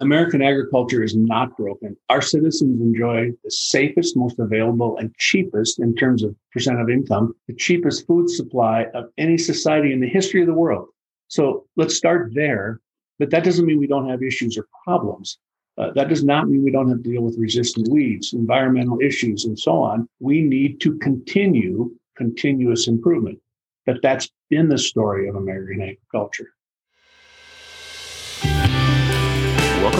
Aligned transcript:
American 0.00 0.40
agriculture 0.40 1.02
is 1.02 1.14
not 1.14 1.56
broken. 1.56 1.94
Our 2.08 2.22
citizens 2.22 2.80
enjoy 2.80 3.32
the 3.44 3.50
safest, 3.50 4.16
most 4.16 4.38
available, 4.38 4.96
and 4.96 5.14
cheapest 5.16 5.78
in 5.78 5.94
terms 5.94 6.22
of 6.22 6.34
percent 6.52 6.80
of 6.80 6.88
income, 6.88 7.34
the 7.46 7.54
cheapest 7.54 8.06
food 8.06 8.30
supply 8.30 8.86
of 8.94 9.10
any 9.18 9.36
society 9.36 9.92
in 9.92 10.00
the 10.00 10.08
history 10.08 10.40
of 10.40 10.46
the 10.46 10.54
world. 10.54 10.88
So 11.28 11.66
let's 11.76 11.94
start 11.94 12.32
there. 12.34 12.80
But 13.18 13.30
that 13.30 13.44
doesn't 13.44 13.66
mean 13.66 13.78
we 13.78 13.86
don't 13.86 14.08
have 14.08 14.22
issues 14.22 14.56
or 14.56 14.66
problems. 14.84 15.38
Uh, 15.76 15.90
that 15.94 16.08
does 16.08 16.24
not 16.24 16.48
mean 16.48 16.64
we 16.64 16.70
don't 16.70 16.88
have 16.88 17.02
to 17.02 17.10
deal 17.10 17.22
with 17.22 17.38
resistant 17.38 17.88
weeds, 17.88 18.32
environmental 18.32 18.98
issues, 19.00 19.44
and 19.44 19.58
so 19.58 19.82
on. 19.82 20.08
We 20.18 20.40
need 20.40 20.80
to 20.80 20.98
continue 20.98 21.94
continuous 22.16 22.88
improvement. 22.88 23.38
But 23.84 23.98
that's 24.02 24.30
been 24.48 24.68
the 24.68 24.78
story 24.78 25.28
of 25.28 25.36
American 25.36 25.82
agriculture. 25.82 26.52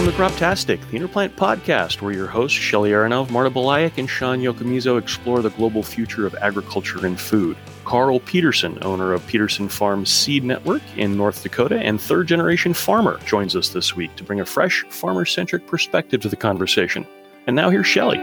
Welcome 0.01 0.17
to 0.17 0.23
Croptastic, 0.23 0.89
the 0.89 0.97
InnerPlant 0.97 1.35
podcast, 1.35 2.01
where 2.01 2.11
your 2.11 2.25
hosts, 2.25 2.57
Shelly 2.57 2.89
Aronov, 2.89 3.29
Marta 3.29 3.51
Belayak, 3.51 3.99
and 3.99 4.09
Sean 4.09 4.39
Yokomizo 4.39 4.97
explore 4.97 5.43
the 5.43 5.51
global 5.51 5.83
future 5.83 6.25
of 6.25 6.33
agriculture 6.41 7.05
and 7.05 7.19
food. 7.19 7.55
Carl 7.85 8.19
Peterson, 8.19 8.79
owner 8.81 9.13
of 9.13 9.25
Peterson 9.27 9.69
Farm 9.69 10.07
Seed 10.07 10.43
Network 10.43 10.81
in 10.97 11.15
North 11.15 11.43
Dakota 11.43 11.77
and 11.77 12.01
third 12.01 12.27
generation 12.27 12.73
farmer, 12.73 13.19
joins 13.27 13.55
us 13.55 13.69
this 13.69 13.95
week 13.95 14.15
to 14.15 14.23
bring 14.23 14.39
a 14.39 14.45
fresh, 14.45 14.83
farmer 14.89 15.23
centric 15.23 15.67
perspective 15.67 16.19
to 16.21 16.29
the 16.29 16.35
conversation. 16.35 17.05
And 17.45 17.55
now 17.55 17.69
here's 17.69 17.85
Shelly. 17.85 18.17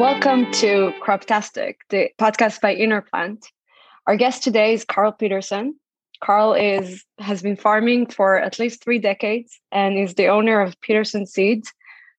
Welcome 0.00 0.50
to 0.54 0.92
Croptastic, 1.00 1.76
the 1.90 2.10
podcast 2.18 2.60
by 2.60 2.74
InnerPlant. 2.74 3.44
Our 4.08 4.16
guest 4.16 4.42
today 4.42 4.74
is 4.74 4.84
Carl 4.84 5.12
Peterson, 5.12 5.76
Carl 6.20 6.54
is 6.54 7.04
has 7.18 7.42
been 7.42 7.56
farming 7.56 8.06
for 8.06 8.38
at 8.38 8.58
least 8.58 8.82
three 8.82 8.98
decades 8.98 9.58
and 9.70 9.98
is 9.98 10.14
the 10.14 10.28
owner 10.28 10.60
of 10.60 10.80
Peterson 10.80 11.26
Seeds, 11.26 11.72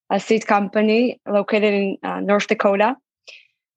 a 0.10 0.20
seed 0.20 0.48
company 0.48 1.20
located 1.28 1.74
in 1.74 1.98
uh, 2.04 2.20
North 2.20 2.48
Dakota. 2.48 2.96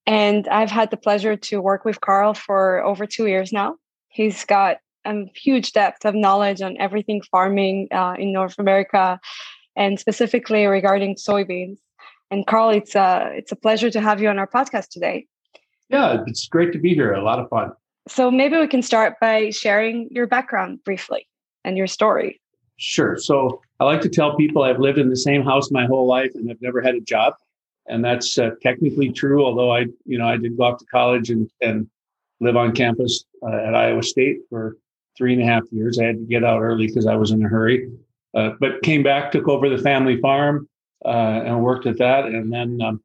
And 0.06 0.48
I've 0.48 0.70
had 0.70 0.90
the 0.90 0.96
pleasure 0.96 1.36
to 1.36 1.60
work 1.60 1.84
with 1.84 2.00
Carl 2.00 2.34
for 2.34 2.82
over 2.82 3.06
two 3.06 3.26
years 3.26 3.52
now. 3.52 3.76
He's 4.08 4.44
got 4.44 4.78
a 5.04 5.24
huge 5.34 5.72
depth 5.72 6.04
of 6.04 6.14
knowledge 6.14 6.60
on 6.60 6.76
everything 6.78 7.22
farming 7.30 7.88
uh, 7.92 8.14
in 8.18 8.32
North 8.32 8.58
America, 8.58 9.20
and 9.76 9.98
specifically 9.98 10.66
regarding 10.66 11.16
soybeans. 11.16 11.76
And 12.30 12.46
Carl, 12.46 12.70
it's 12.70 12.94
a 12.94 13.30
it's 13.34 13.52
a 13.52 13.56
pleasure 13.56 13.90
to 13.90 14.00
have 14.00 14.20
you 14.20 14.28
on 14.28 14.38
our 14.38 14.46
podcast 14.46 14.88
today. 14.88 15.26
Yeah, 15.88 16.24
it's 16.26 16.48
great 16.48 16.72
to 16.72 16.78
be 16.78 16.94
here. 16.94 17.12
A 17.12 17.22
lot 17.22 17.38
of 17.38 17.48
fun. 17.48 17.72
So 18.08 18.30
maybe 18.30 18.56
we 18.56 18.66
can 18.66 18.82
start 18.82 19.14
by 19.20 19.50
sharing 19.50 20.08
your 20.10 20.26
background 20.26 20.82
briefly 20.84 21.28
and 21.64 21.76
your 21.76 21.86
story. 21.86 22.40
Sure. 22.76 23.16
So 23.16 23.60
I 23.78 23.84
like 23.84 24.00
to 24.00 24.08
tell 24.08 24.36
people 24.36 24.62
I've 24.62 24.80
lived 24.80 24.98
in 24.98 25.08
the 25.08 25.16
same 25.16 25.44
house 25.44 25.70
my 25.70 25.86
whole 25.86 26.06
life 26.06 26.32
and 26.34 26.50
I've 26.50 26.60
never 26.60 26.80
had 26.80 26.94
a 26.94 27.00
job. 27.00 27.34
And 27.88 28.04
that's 28.04 28.38
uh, 28.38 28.50
technically 28.60 29.10
true, 29.12 29.44
although 29.44 29.72
I, 29.72 29.86
you 30.04 30.18
know, 30.18 30.26
I 30.26 30.36
did 30.36 30.56
go 30.56 30.64
off 30.64 30.78
to 30.78 30.84
college 30.86 31.30
and, 31.30 31.48
and 31.60 31.88
live 32.40 32.56
on 32.56 32.72
campus 32.72 33.24
uh, 33.42 33.54
at 33.54 33.74
Iowa 33.74 34.02
State 34.02 34.38
for 34.48 34.76
three 35.16 35.32
and 35.34 35.42
a 35.42 35.46
half 35.46 35.62
years. 35.70 35.98
I 35.98 36.04
had 36.04 36.16
to 36.16 36.24
get 36.24 36.44
out 36.44 36.60
early 36.60 36.86
because 36.86 37.06
I 37.06 37.16
was 37.16 37.30
in 37.30 37.44
a 37.44 37.48
hurry, 37.48 37.90
uh, 38.34 38.50
but 38.60 38.82
came 38.82 39.02
back, 39.02 39.30
took 39.30 39.48
over 39.48 39.68
the 39.68 39.82
family 39.82 40.20
farm, 40.20 40.68
uh, 41.04 41.42
and 41.44 41.62
worked 41.62 41.86
at 41.86 41.98
that. 41.98 42.26
And 42.26 42.52
then 42.52 42.80
um, 42.82 43.02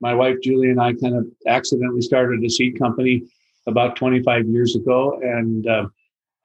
my 0.00 0.14
wife 0.14 0.36
Julie 0.42 0.70
and 0.70 0.80
I 0.80 0.94
kind 0.94 1.16
of 1.16 1.26
accidentally 1.46 2.02
started 2.02 2.42
a 2.44 2.50
seed 2.50 2.78
company 2.78 3.24
about 3.66 3.96
25 3.96 4.46
years 4.46 4.74
ago 4.76 5.18
and 5.22 5.66
uh, 5.66 5.86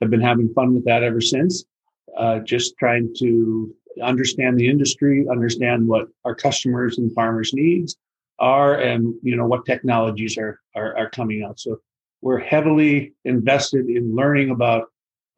have 0.02 0.10
been 0.10 0.22
having 0.22 0.54
fun 0.54 0.74
with 0.74 0.86
that 0.86 1.04
ever 1.04 1.22
since. 1.22 1.64
Uh, 2.18 2.40
just 2.40 2.78
trying 2.78 3.14
to 3.18 3.74
understand 4.02 4.58
the 4.60 4.70
industry, 4.70 5.26
understand 5.30 5.88
what 5.88 6.08
our 6.24 6.36
customers 6.36 6.98
and 6.98 7.14
farmers' 7.14 7.54
needs 7.54 7.98
are, 8.40 8.76
and 8.76 9.14
you 9.22 9.36
know 9.36 9.46
what 9.46 9.66
technologies 9.66 10.38
are 10.38 10.60
are, 10.76 10.98
are 10.98 11.10
coming 11.10 11.44
out. 11.44 11.60
So 11.60 11.80
we're 12.22 12.40
heavily 12.40 13.14
invested 13.26 13.90
in 13.90 14.16
learning 14.16 14.50
about 14.50 14.90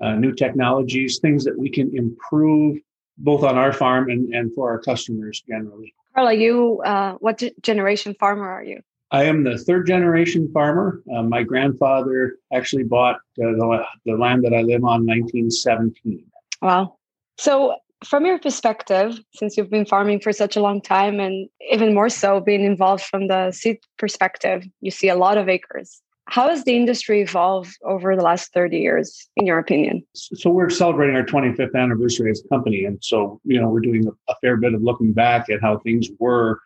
uh, 0.01 0.13
new 0.13 0.33
technologies, 0.33 1.19
things 1.19 1.43
that 1.45 1.57
we 1.57 1.69
can 1.69 1.95
improve 1.95 2.77
both 3.17 3.43
on 3.43 3.57
our 3.57 3.73
farm 3.73 4.09
and, 4.09 4.33
and 4.33 4.53
for 4.53 4.69
our 4.69 4.79
customers 4.79 5.41
generally. 5.47 5.93
Carla, 6.13 6.33
you 6.33 6.81
uh, 6.85 7.13
what 7.13 7.41
generation 7.61 8.15
farmer 8.19 8.47
are 8.47 8.63
you? 8.63 8.81
I 9.11 9.23
am 9.23 9.43
the 9.43 9.57
third 9.57 9.87
generation 9.87 10.49
farmer. 10.53 11.01
Uh, 11.13 11.23
my 11.23 11.43
grandfather 11.43 12.37
actually 12.53 12.83
bought 12.83 13.15
uh, 13.15 13.55
the, 13.55 13.83
the 14.05 14.13
land 14.13 14.43
that 14.43 14.53
I 14.53 14.61
live 14.61 14.83
on 14.83 15.01
in 15.01 15.07
1917. 15.07 16.25
Wow. 16.61 16.97
So, 17.37 17.77
from 18.03 18.25
your 18.25 18.37
perspective, 18.37 19.19
since 19.33 19.57
you've 19.57 19.71
been 19.71 19.85
farming 19.85 20.19
for 20.19 20.31
such 20.31 20.55
a 20.55 20.61
long 20.61 20.81
time, 20.81 21.19
and 21.19 21.49
even 21.71 21.93
more 21.93 22.09
so 22.09 22.39
being 22.39 22.63
involved 22.63 23.03
from 23.03 23.27
the 23.27 23.51
seed 23.51 23.79
perspective, 23.97 24.65
you 24.81 24.91
see 24.91 25.09
a 25.09 25.15
lot 25.15 25.37
of 25.37 25.49
acres. 25.49 26.01
How 26.25 26.49
has 26.49 26.65
the 26.65 26.75
industry 26.75 27.21
evolved 27.21 27.77
over 27.85 28.15
the 28.15 28.21
last 28.21 28.53
30 28.53 28.77
years, 28.77 29.29
in 29.37 29.45
your 29.45 29.57
opinion? 29.57 30.05
So, 30.13 30.49
we're 30.49 30.69
celebrating 30.69 31.15
our 31.15 31.25
25th 31.25 31.75
anniversary 31.75 32.29
as 32.29 32.43
a 32.43 32.47
company. 32.49 32.83
And 32.83 33.01
so, 33.01 33.39
you 33.45 33.61
know, 33.61 33.69
we're 33.69 33.79
doing 33.79 34.05
a, 34.05 34.31
a 34.31 34.35
fair 34.41 34.57
bit 34.57 34.73
of 34.73 34.83
looking 34.83 35.13
back 35.13 35.49
at 35.49 35.61
how 35.61 35.77
things 35.79 36.09
were 36.19 36.59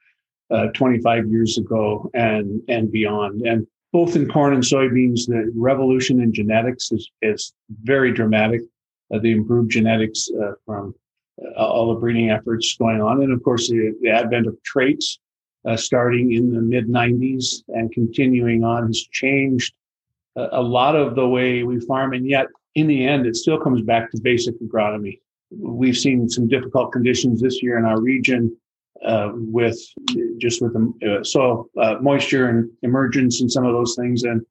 uh, 0.51 0.67
25 0.67 1.27
years 1.27 1.57
ago 1.57 2.09
and 2.13 2.61
and 2.67 2.91
beyond. 2.91 3.41
And 3.41 3.67
both 3.93 4.15
in 4.15 4.29
corn 4.29 4.53
and 4.53 4.63
soybeans, 4.63 5.27
the 5.27 5.51
revolution 5.55 6.21
in 6.21 6.33
genetics 6.33 6.91
is 6.91 7.09
is 7.21 7.53
very 7.83 8.11
dramatic. 8.11 8.61
Uh, 9.13 9.19
the 9.19 9.31
improved 9.31 9.71
genetics 9.71 10.29
uh, 10.41 10.53
from 10.65 10.95
uh, 11.43 11.65
all 11.65 11.93
the 11.93 11.99
breeding 11.99 12.29
efforts 12.29 12.75
going 12.77 13.01
on, 13.01 13.23
and 13.23 13.33
of 13.33 13.43
course 13.43 13.69
the, 13.69 13.93
the 14.01 14.09
advent 14.09 14.47
of 14.47 14.61
traits 14.63 15.19
uh, 15.65 15.75
starting 15.75 16.33
in 16.33 16.53
the 16.53 16.61
mid 16.61 16.87
90s 16.87 17.63
and 17.69 17.91
continuing 17.91 18.63
on 18.63 18.87
has 18.87 19.01
changed 19.11 19.73
a 20.35 20.61
lot 20.61 20.95
of 20.95 21.15
the 21.15 21.27
way 21.27 21.63
we 21.63 21.77
farm. 21.81 22.13
And 22.13 22.25
yet, 22.25 22.47
in 22.75 22.87
the 22.87 23.05
end, 23.05 23.25
it 23.25 23.35
still 23.35 23.59
comes 23.59 23.81
back 23.81 24.11
to 24.11 24.21
basic 24.21 24.57
agronomy. 24.61 25.19
We've 25.51 25.97
seen 25.97 26.29
some 26.29 26.47
difficult 26.47 26.93
conditions 26.93 27.41
this 27.41 27.61
year 27.61 27.77
in 27.77 27.83
our 27.83 27.99
region 27.99 28.55
uh, 29.05 29.31
with 29.33 29.79
just 30.37 30.61
with 30.61 30.73
the 30.73 31.19
uh, 31.19 31.23
soil 31.23 31.69
uh, 31.79 31.95
moisture 32.01 32.49
and 32.49 32.69
emergence 32.83 33.41
and 33.41 33.51
some 33.51 33.65
of 33.65 33.73
those 33.73 33.95
things. 33.95 34.23
And 34.23 34.41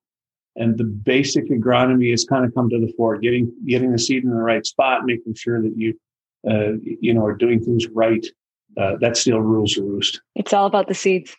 and 0.56 0.77
the 0.77 0.84
basic 0.84 1.49
agronomy 1.49 2.11
has 2.11 2.25
kind 2.25 2.44
of 2.44 2.55
come 2.55 2.69
to 2.71 2.78
the 2.78 2.93
fore 2.97 3.19
getting 3.19 3.53
getting 3.66 3.93
the 3.93 3.99
seed 3.99 4.25
in 4.25 4.31
the 4.31 4.37
right 4.37 4.66
spot 4.66 5.05
making 5.05 5.34
sure 5.34 5.62
that 5.62 5.72
you 5.77 5.94
uh, 6.49 6.72
you 6.83 7.15
know 7.15 7.25
are 7.25 7.37
doing 7.37 7.61
things 7.61 7.87
right. 7.88 8.27
Uh, 8.77 8.97
that 9.00 9.16
still 9.16 9.41
rules 9.41 9.75
the 9.75 9.83
roost. 9.83 10.21
It's 10.37 10.53
all 10.53 10.67
about 10.67 10.87
the 10.87 10.94
seeds. 10.94 11.37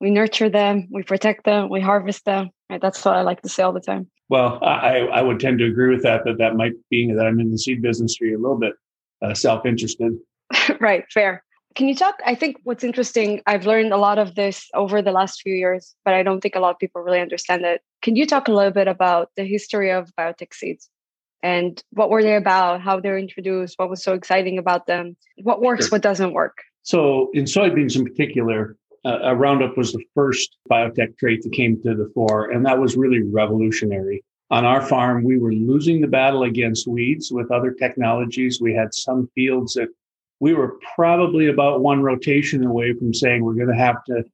We 0.00 0.10
nurture 0.10 0.48
them 0.48 0.88
we 0.90 1.02
protect 1.02 1.44
them 1.44 1.68
we 1.68 1.80
harvest 1.80 2.24
them 2.24 2.50
right? 2.70 2.80
That's 2.80 3.04
what 3.04 3.16
i 3.16 3.22
like 3.22 3.42
to 3.42 3.50
say 3.50 3.62
all 3.62 3.72
the 3.72 3.80
time. 3.80 4.10
Well 4.30 4.58
i 4.62 5.00
i 5.12 5.20
would 5.20 5.40
tend 5.40 5.58
to 5.58 5.66
agree 5.66 5.92
with 5.94 6.02
that 6.04 6.22
but 6.24 6.38
that 6.38 6.56
might 6.56 6.72
be 6.90 7.12
that 7.12 7.26
i'm 7.26 7.38
in 7.38 7.50
the 7.50 7.58
seed 7.58 7.82
business 7.82 8.16
for 8.16 8.24
a 8.24 8.36
little 8.38 8.58
bit 8.58 8.74
uh, 9.22 9.34
self-interested. 9.34 10.12
Right 10.80 11.04
fair 11.12 11.44
can 11.74 11.88
you 11.88 11.94
talk? 11.94 12.16
I 12.26 12.34
think 12.34 12.56
what's 12.64 12.82
interesting, 12.82 13.42
I've 13.46 13.66
learned 13.66 13.92
a 13.92 13.96
lot 13.96 14.18
of 14.18 14.34
this 14.34 14.68
over 14.74 15.00
the 15.02 15.12
last 15.12 15.40
few 15.42 15.54
years, 15.54 15.94
but 16.04 16.14
I 16.14 16.22
don't 16.22 16.40
think 16.40 16.56
a 16.56 16.60
lot 16.60 16.70
of 16.70 16.78
people 16.78 17.02
really 17.02 17.20
understand 17.20 17.64
it. 17.64 17.82
Can 18.02 18.16
you 18.16 18.26
talk 18.26 18.48
a 18.48 18.52
little 18.52 18.72
bit 18.72 18.88
about 18.88 19.30
the 19.36 19.44
history 19.44 19.90
of 19.90 20.10
biotech 20.18 20.52
seeds 20.52 20.88
and 21.42 21.82
what 21.90 22.10
were 22.10 22.22
they 22.22 22.34
about, 22.34 22.80
how 22.80 23.00
they're 23.00 23.18
introduced, 23.18 23.78
what 23.78 23.88
was 23.88 24.02
so 24.02 24.14
exciting 24.14 24.58
about 24.58 24.86
them, 24.86 25.16
what 25.42 25.62
works, 25.62 25.86
sure. 25.86 25.90
what 25.96 26.02
doesn't 26.02 26.32
work? 26.32 26.58
So, 26.82 27.30
in 27.34 27.44
soybeans 27.44 27.96
in 27.96 28.04
particular, 28.04 28.76
uh, 29.04 29.18
a 29.22 29.36
Roundup 29.36 29.76
was 29.76 29.92
the 29.92 30.04
first 30.14 30.56
biotech 30.70 31.16
trait 31.18 31.42
that 31.42 31.52
came 31.52 31.80
to 31.82 31.94
the 31.94 32.10
fore, 32.14 32.50
and 32.50 32.66
that 32.66 32.78
was 32.78 32.96
really 32.96 33.22
revolutionary. 33.22 34.24
On 34.50 34.64
our 34.64 34.82
farm, 34.82 35.22
we 35.22 35.38
were 35.38 35.52
losing 35.52 36.00
the 36.00 36.08
battle 36.08 36.42
against 36.42 36.88
weeds 36.88 37.30
with 37.30 37.52
other 37.52 37.70
technologies. 37.70 38.60
We 38.60 38.74
had 38.74 38.92
some 38.92 39.30
fields 39.34 39.74
that 39.74 39.88
we 40.40 40.54
were 40.54 40.78
probably 40.96 41.48
about 41.48 41.82
one 41.82 42.02
rotation 42.02 42.64
away 42.64 42.94
from 42.94 43.14
saying 43.14 43.44
we're 43.44 43.54
going 43.54 43.68
to 43.68 43.74
have 43.74 44.02
to 44.04 44.24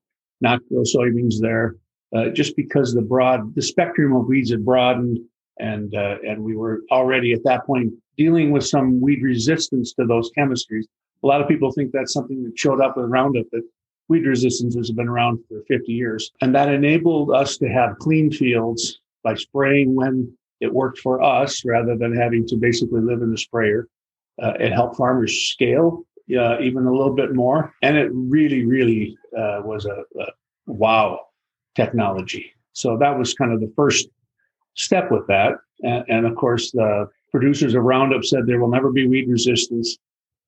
not 0.40 0.60
grow 0.68 0.82
soybeans 0.82 1.40
there, 1.40 1.76
uh, 2.14 2.28
just 2.28 2.56
because 2.56 2.94
the 2.94 3.02
broad, 3.02 3.54
the 3.54 3.62
spectrum 3.62 4.14
of 4.14 4.26
weeds 4.26 4.50
had 4.50 4.64
broadened, 4.64 5.18
and 5.58 5.94
uh, 5.94 6.16
and 6.26 6.42
we 6.42 6.56
were 6.56 6.82
already 6.90 7.32
at 7.32 7.42
that 7.44 7.66
point 7.66 7.92
dealing 8.16 8.50
with 8.50 8.64
some 8.64 9.00
weed 9.00 9.22
resistance 9.22 9.92
to 9.94 10.06
those 10.06 10.30
chemistries. 10.38 10.84
A 11.22 11.26
lot 11.26 11.40
of 11.40 11.48
people 11.48 11.72
think 11.72 11.92
that's 11.92 12.12
something 12.12 12.44
that 12.44 12.58
showed 12.58 12.80
up 12.80 12.96
with 12.96 13.10
Roundup, 13.10 13.46
but 13.50 13.62
weed 14.08 14.26
resistance 14.26 14.76
has 14.76 14.90
been 14.92 15.08
around 15.08 15.40
for 15.48 15.62
50 15.66 15.92
years, 15.92 16.30
and 16.40 16.54
that 16.54 16.72
enabled 16.72 17.32
us 17.32 17.56
to 17.58 17.68
have 17.68 17.98
clean 17.98 18.30
fields 18.30 19.00
by 19.24 19.34
spraying 19.34 19.94
when 19.94 20.32
it 20.60 20.72
worked 20.72 20.98
for 21.00 21.20
us, 21.20 21.64
rather 21.64 21.96
than 21.96 22.14
having 22.14 22.46
to 22.46 22.56
basically 22.56 23.00
live 23.00 23.22
in 23.22 23.30
the 23.30 23.38
sprayer 23.38 23.88
uh, 24.42 24.52
it 24.60 24.72
helped 24.72 24.96
farmers 24.96 25.32
scale 25.48 26.04
uh, 26.38 26.60
even 26.60 26.86
a 26.86 26.92
little 26.92 27.14
bit 27.14 27.34
more. 27.34 27.72
And 27.82 27.96
it 27.96 28.10
really, 28.12 28.64
really 28.64 29.16
uh, 29.36 29.60
was 29.62 29.86
a, 29.86 30.02
a, 30.20 30.26
wow 30.66 31.20
technology. 31.76 32.52
So 32.72 32.96
that 32.98 33.16
was 33.16 33.34
kind 33.34 33.52
of 33.52 33.60
the 33.60 33.72
first 33.76 34.08
step 34.74 35.10
with 35.10 35.26
that. 35.28 35.52
And, 35.82 36.04
and, 36.08 36.26
of 36.26 36.34
course, 36.34 36.72
the 36.72 37.08
producers 37.30 37.74
of 37.74 37.84
Roundup 37.84 38.24
said 38.24 38.46
there 38.46 38.60
will 38.60 38.70
never 38.70 38.90
be 38.90 39.06
weed 39.06 39.28
resistance 39.28 39.96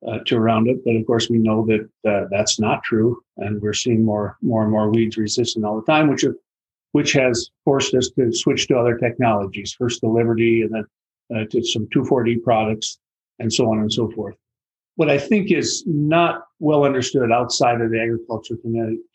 uh, 0.07 0.19
to 0.27 0.41
Roundup, 0.41 0.77
but 0.85 0.97
of 0.97 1.07
course 1.07 1.29
we 1.29 1.39
know 1.39 1.67
that 1.67 1.89
uh, 2.09 2.27
that's 2.31 2.61
not 2.61 2.83
true, 2.83 3.21
and 3.39 3.61
we're 3.61 3.73
seeing 3.73 4.05
more 4.05 4.37
more 4.43 4.63
and 4.63 4.71
more 4.71 4.91
weeds 4.91 5.17
resistant 5.17 5.65
all 5.65 5.81
the 5.81 5.93
time, 5.93 6.09
which 6.09 6.25
which 6.93 7.13
has 7.13 7.51
forced 7.65 7.95
us 7.95 8.09
to 8.11 8.33
switch 8.33 8.69
to 8.69 8.79
other 8.79 8.97
technologies. 8.97 9.75
First 9.77 10.01
the 10.01 10.09
Liberty, 10.09 10.63
and 10.63 10.73
then 10.73 10.85
uh, 11.35 11.45
to 11.51 11.65
some 11.65 11.87
2,4-D 11.95 12.39
products, 12.39 12.99
and 13.39 13.53
so 13.53 13.71
on 13.71 13.79
and 13.79 13.93
so 13.93 14.11
forth. 14.11 14.37
What 14.97 15.11
I 15.11 15.19
think 15.19 15.51
is 15.53 15.85
not 15.87 16.43
well 16.59 16.85
understood 16.85 17.31
outside 17.31 17.81
of 17.81 17.91
the 17.91 18.01
agriculture 18.01 18.57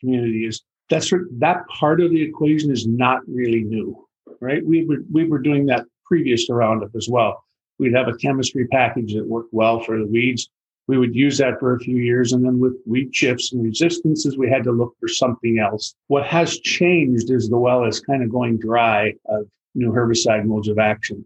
community 0.00 0.46
is 0.46 0.62
that's 0.88 1.10
that 1.38 1.66
part 1.68 2.00
of 2.00 2.10
the 2.10 2.22
equation 2.22 2.70
is 2.70 2.86
not 2.86 3.20
really 3.26 3.62
new, 3.62 4.06
right? 4.40 4.64
We 4.64 4.84
were 4.86 4.98
we 5.12 5.28
were 5.28 5.38
doing 5.38 5.66
that 5.66 5.84
previous 6.06 6.46
to 6.46 6.54
Roundup 6.54 6.94
as 6.94 7.08
well. 7.08 7.42
We'd 7.78 7.94
have 7.94 8.08
a 8.08 8.16
chemistry 8.16 8.66
package 8.68 9.14
that 9.14 9.26
worked 9.26 9.52
well 9.52 9.80
for 9.80 9.98
the 9.98 10.06
weeds. 10.06 10.48
We 10.86 10.98
would 10.98 11.14
use 11.14 11.38
that 11.38 11.58
for 11.58 11.74
a 11.74 11.80
few 11.80 11.96
years, 11.96 12.32
and 12.32 12.44
then 12.44 12.60
with 12.60 12.74
weed 12.86 13.14
shifts 13.14 13.52
and 13.52 13.64
resistances, 13.64 14.36
we 14.36 14.50
had 14.50 14.64
to 14.64 14.72
look 14.72 14.94
for 15.00 15.08
something 15.08 15.58
else. 15.58 15.94
What 16.08 16.26
has 16.26 16.58
changed 16.60 17.30
is 17.30 17.48
the 17.48 17.58
well 17.58 17.84
is 17.84 18.00
kind 18.00 18.22
of 18.22 18.30
going 18.30 18.58
dry 18.58 19.14
of 19.26 19.46
new 19.74 19.90
herbicide 19.90 20.44
modes 20.44 20.68
of 20.68 20.78
action. 20.78 21.24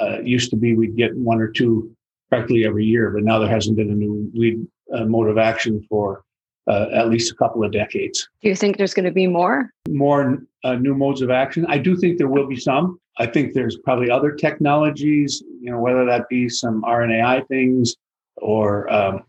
Uh, 0.00 0.18
used 0.20 0.50
to 0.50 0.56
be 0.56 0.74
we'd 0.74 0.96
get 0.96 1.16
one 1.16 1.40
or 1.40 1.48
two 1.48 1.94
practically 2.28 2.64
every 2.64 2.84
year, 2.84 3.10
but 3.10 3.22
now 3.22 3.38
there 3.38 3.48
hasn't 3.48 3.76
been 3.76 3.90
a 3.90 3.94
new 3.94 4.30
weed 4.34 4.66
uh, 4.94 5.04
mode 5.04 5.28
of 5.28 5.38
action 5.38 5.84
for 5.88 6.24
uh, 6.68 6.86
at 6.92 7.08
least 7.08 7.32
a 7.32 7.34
couple 7.34 7.64
of 7.64 7.72
decades. 7.72 8.28
Do 8.42 8.48
you 8.48 8.54
think 8.54 8.76
there's 8.76 8.94
going 8.94 9.06
to 9.06 9.10
be 9.10 9.26
more? 9.26 9.72
More 9.88 10.38
uh, 10.64 10.74
new 10.74 10.94
modes 10.94 11.22
of 11.22 11.30
action? 11.30 11.64
I 11.68 11.78
do 11.78 11.96
think 11.96 12.18
there 12.18 12.28
will 12.28 12.46
be 12.46 12.56
some. 12.56 13.00
I 13.18 13.26
think 13.26 13.54
there's 13.54 13.78
probably 13.78 14.10
other 14.10 14.32
technologies, 14.32 15.42
you 15.60 15.70
know, 15.70 15.80
whether 15.80 16.04
that 16.04 16.28
be 16.28 16.48
some 16.48 16.82
RNAi 16.82 17.48
things 17.48 17.96
or, 18.36 18.92
um, 18.92 19.22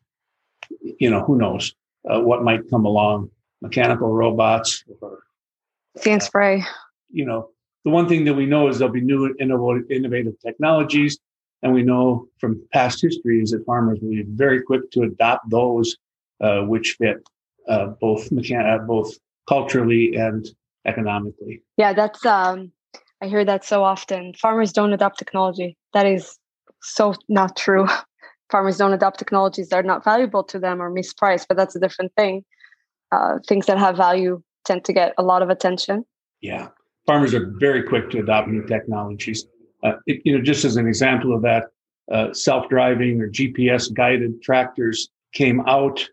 you 0.99 1.09
know, 1.09 1.23
who 1.23 1.37
knows 1.37 1.73
uh, 2.09 2.19
what 2.19 2.43
might 2.43 2.69
come 2.69 2.85
along, 2.85 3.31
mechanical 3.61 4.13
robots 4.13 4.83
or 5.01 5.19
sand 5.97 6.21
spray. 6.21 6.63
You 7.09 7.25
know, 7.25 7.49
the 7.83 7.89
one 7.89 8.07
thing 8.07 8.25
that 8.25 8.33
we 8.33 8.45
know 8.45 8.67
is 8.67 8.77
there'll 8.77 8.93
be 8.93 9.01
new 9.01 9.33
innovative 9.39 10.39
technologies. 10.39 11.17
And 11.61 11.73
we 11.73 11.83
know 11.83 12.27
from 12.39 12.61
past 12.71 13.01
histories 13.01 13.51
that 13.51 13.65
farmers 13.65 13.99
will 14.01 14.11
be 14.11 14.23
very 14.23 14.61
quick 14.61 14.91
to 14.91 15.01
adopt 15.01 15.49
those 15.49 15.97
uh, 16.41 16.61
which 16.61 16.95
fit 16.97 17.17
uh, 17.67 17.87
both 18.01 18.29
mechan- 18.29 18.65
uh, 18.65 18.83
both 18.85 19.13
culturally 19.47 20.15
and 20.15 20.47
economically. 20.85 21.61
Yeah, 21.77 21.93
that's 21.93 22.25
um, 22.25 22.71
I 23.21 23.27
hear 23.27 23.43
that 23.43 23.65
so 23.65 23.83
often. 23.83 24.33
Farmers 24.35 24.71
don't 24.71 24.93
adopt 24.93 25.19
technology. 25.19 25.77
That 25.93 26.05
is 26.05 26.37
so 26.81 27.13
not 27.27 27.57
true. 27.57 27.87
Farmers 28.51 28.77
don't 28.77 28.93
adopt 28.93 29.19
technologies 29.19 29.69
that 29.69 29.77
are 29.77 29.83
not 29.83 30.03
valuable 30.03 30.43
to 30.45 30.57
them 30.57 30.81
or 30.81 30.89
mispriced, 30.89 31.45
but 31.47 31.57
that's 31.57 31.75
a 31.75 31.79
different 31.79 32.11
thing. 32.15 32.43
Uh, 33.11 33.37
things 33.47 33.65
that 33.67 33.77
have 33.77 33.97
value 33.97 34.41
tend 34.65 34.85
to 34.85 34.93
get 34.93 35.13
a 35.17 35.23
lot 35.23 35.41
of 35.41 35.49
attention. 35.49 36.05
Yeah, 36.41 36.69
farmers 37.05 37.33
are 37.33 37.53
very 37.59 37.83
quick 37.83 38.09
to 38.11 38.19
adopt 38.19 38.47
new 38.47 38.65
technologies. 38.65 39.45
Uh, 39.83 39.93
it, 40.05 40.21
you 40.25 40.37
know, 40.37 40.43
just 40.43 40.65
as 40.65 40.75
an 40.75 40.87
example 40.87 41.33
of 41.33 41.41
that, 41.41 41.67
uh, 42.11 42.33
self-driving 42.33 43.21
or 43.21 43.29
GPS-guided 43.29 44.41
tractors 44.41 45.09
came 45.33 45.61
out 45.67 46.07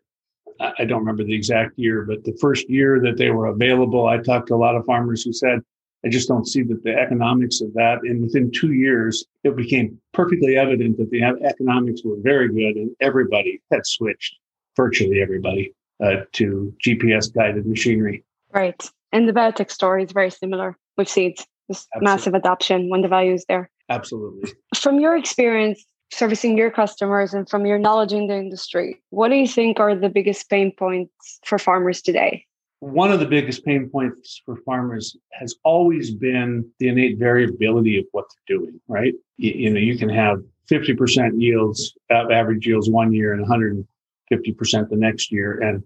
I 0.60 0.84
don't 0.84 1.00
remember 1.00 1.24
the 1.24 1.34
exact 1.34 1.78
year, 1.78 2.02
but 2.02 2.24
the 2.24 2.36
first 2.40 2.68
year 2.68 3.00
that 3.00 3.16
they 3.16 3.30
were 3.30 3.46
available, 3.46 4.06
I 4.06 4.18
talked 4.18 4.48
to 4.48 4.54
a 4.54 4.56
lot 4.56 4.74
of 4.74 4.84
farmers 4.84 5.22
who 5.22 5.32
said, 5.32 5.60
I 6.04 6.08
just 6.08 6.28
don't 6.28 6.46
see 6.46 6.62
that 6.62 6.82
the 6.82 6.96
economics 6.96 7.60
of 7.60 7.72
that. 7.74 7.98
And 8.02 8.22
within 8.22 8.50
two 8.50 8.72
years, 8.72 9.24
it 9.44 9.56
became 9.56 10.00
perfectly 10.12 10.56
evident 10.56 10.98
that 10.98 11.10
the 11.10 11.22
economics 11.22 12.02
were 12.04 12.16
very 12.20 12.48
good 12.48 12.76
and 12.76 12.90
everybody 13.00 13.60
had 13.70 13.84
switched, 13.84 14.36
virtually 14.76 15.20
everybody, 15.20 15.74
uh, 16.02 16.22
to 16.32 16.72
GPS 16.84 17.32
guided 17.32 17.66
machinery. 17.66 18.24
Right. 18.52 18.80
And 19.12 19.28
the 19.28 19.32
biotech 19.32 19.70
story 19.70 20.04
is 20.04 20.12
very 20.12 20.30
similar 20.30 20.76
with 20.96 21.08
seeds. 21.08 21.46
This 21.68 21.86
massive 22.00 22.34
adoption 22.34 22.88
when 22.88 23.02
the 23.02 23.08
value 23.08 23.34
is 23.34 23.44
there. 23.48 23.70
Absolutely. 23.88 24.52
From 24.74 25.00
your 25.00 25.16
experience, 25.16 25.84
servicing 26.12 26.56
your 26.56 26.70
customers 26.70 27.34
and 27.34 27.48
from 27.48 27.66
your 27.66 27.78
knowledge 27.78 28.12
in 28.12 28.26
the 28.26 28.36
industry, 28.36 29.02
what 29.10 29.28
do 29.28 29.36
you 29.36 29.48
think 29.48 29.80
are 29.80 29.94
the 29.94 30.08
biggest 30.08 30.48
pain 30.48 30.72
points 30.72 31.40
for 31.44 31.58
farmers 31.58 32.00
today? 32.02 32.44
One 32.80 33.10
of 33.10 33.20
the 33.20 33.26
biggest 33.26 33.64
pain 33.64 33.88
points 33.90 34.40
for 34.44 34.56
farmers 34.64 35.16
has 35.32 35.56
always 35.64 36.14
been 36.14 36.70
the 36.78 36.88
innate 36.88 37.18
variability 37.18 37.98
of 37.98 38.04
what 38.12 38.26
they're 38.46 38.58
doing, 38.58 38.80
right? 38.86 39.14
You, 39.38 39.52
you 39.52 39.70
know, 39.70 39.80
you 39.80 39.96
can 39.96 40.10
have 40.10 40.42
50% 40.70 41.40
yields, 41.40 41.96
average 42.10 42.66
yields 42.66 42.90
one 42.90 43.12
year 43.12 43.32
and 43.32 43.46
150% 43.46 43.86
the 44.88 44.96
next 44.96 45.32
year. 45.32 45.60
And 45.60 45.82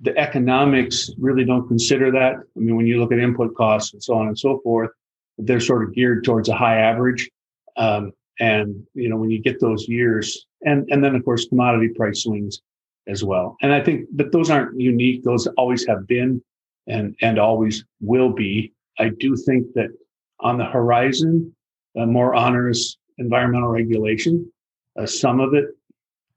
the 0.00 0.16
economics 0.16 1.10
really 1.18 1.44
don't 1.44 1.66
consider 1.68 2.10
that. 2.12 2.34
I 2.34 2.58
mean, 2.58 2.76
when 2.76 2.86
you 2.86 3.00
look 3.00 3.12
at 3.12 3.18
input 3.18 3.54
costs 3.54 3.92
and 3.92 4.02
so 4.02 4.14
on 4.14 4.28
and 4.28 4.38
so 4.38 4.60
forth, 4.62 4.90
they're 5.38 5.60
sort 5.60 5.82
of 5.84 5.94
geared 5.94 6.24
towards 6.24 6.48
a 6.48 6.54
high 6.54 6.78
average. 6.78 7.28
Um, 7.76 8.12
and 8.38 8.86
you 8.94 9.08
know 9.08 9.16
when 9.16 9.30
you 9.30 9.40
get 9.40 9.60
those 9.60 9.88
years 9.88 10.46
and 10.62 10.86
and 10.90 11.02
then 11.02 11.14
of 11.14 11.24
course 11.24 11.48
commodity 11.48 11.88
price 11.88 12.22
swings 12.22 12.60
as 13.06 13.24
well. 13.24 13.56
And 13.62 13.72
i 13.72 13.82
think 13.82 14.08
but 14.12 14.32
those 14.32 14.50
aren't 14.50 14.78
unique. 14.78 15.24
Those 15.24 15.46
always 15.56 15.86
have 15.86 16.06
been 16.06 16.42
and 16.86 17.16
and 17.22 17.38
always 17.38 17.84
will 18.00 18.30
be. 18.30 18.72
I 18.98 19.10
do 19.10 19.36
think 19.36 19.72
that 19.74 19.88
on 20.40 20.58
the 20.58 20.64
horizon 20.64 21.54
more 21.94 22.34
onerous 22.34 22.98
environmental 23.16 23.70
regulation 23.70 24.52
uh, 24.98 25.06
some 25.06 25.40
of 25.40 25.54
it 25.54 25.64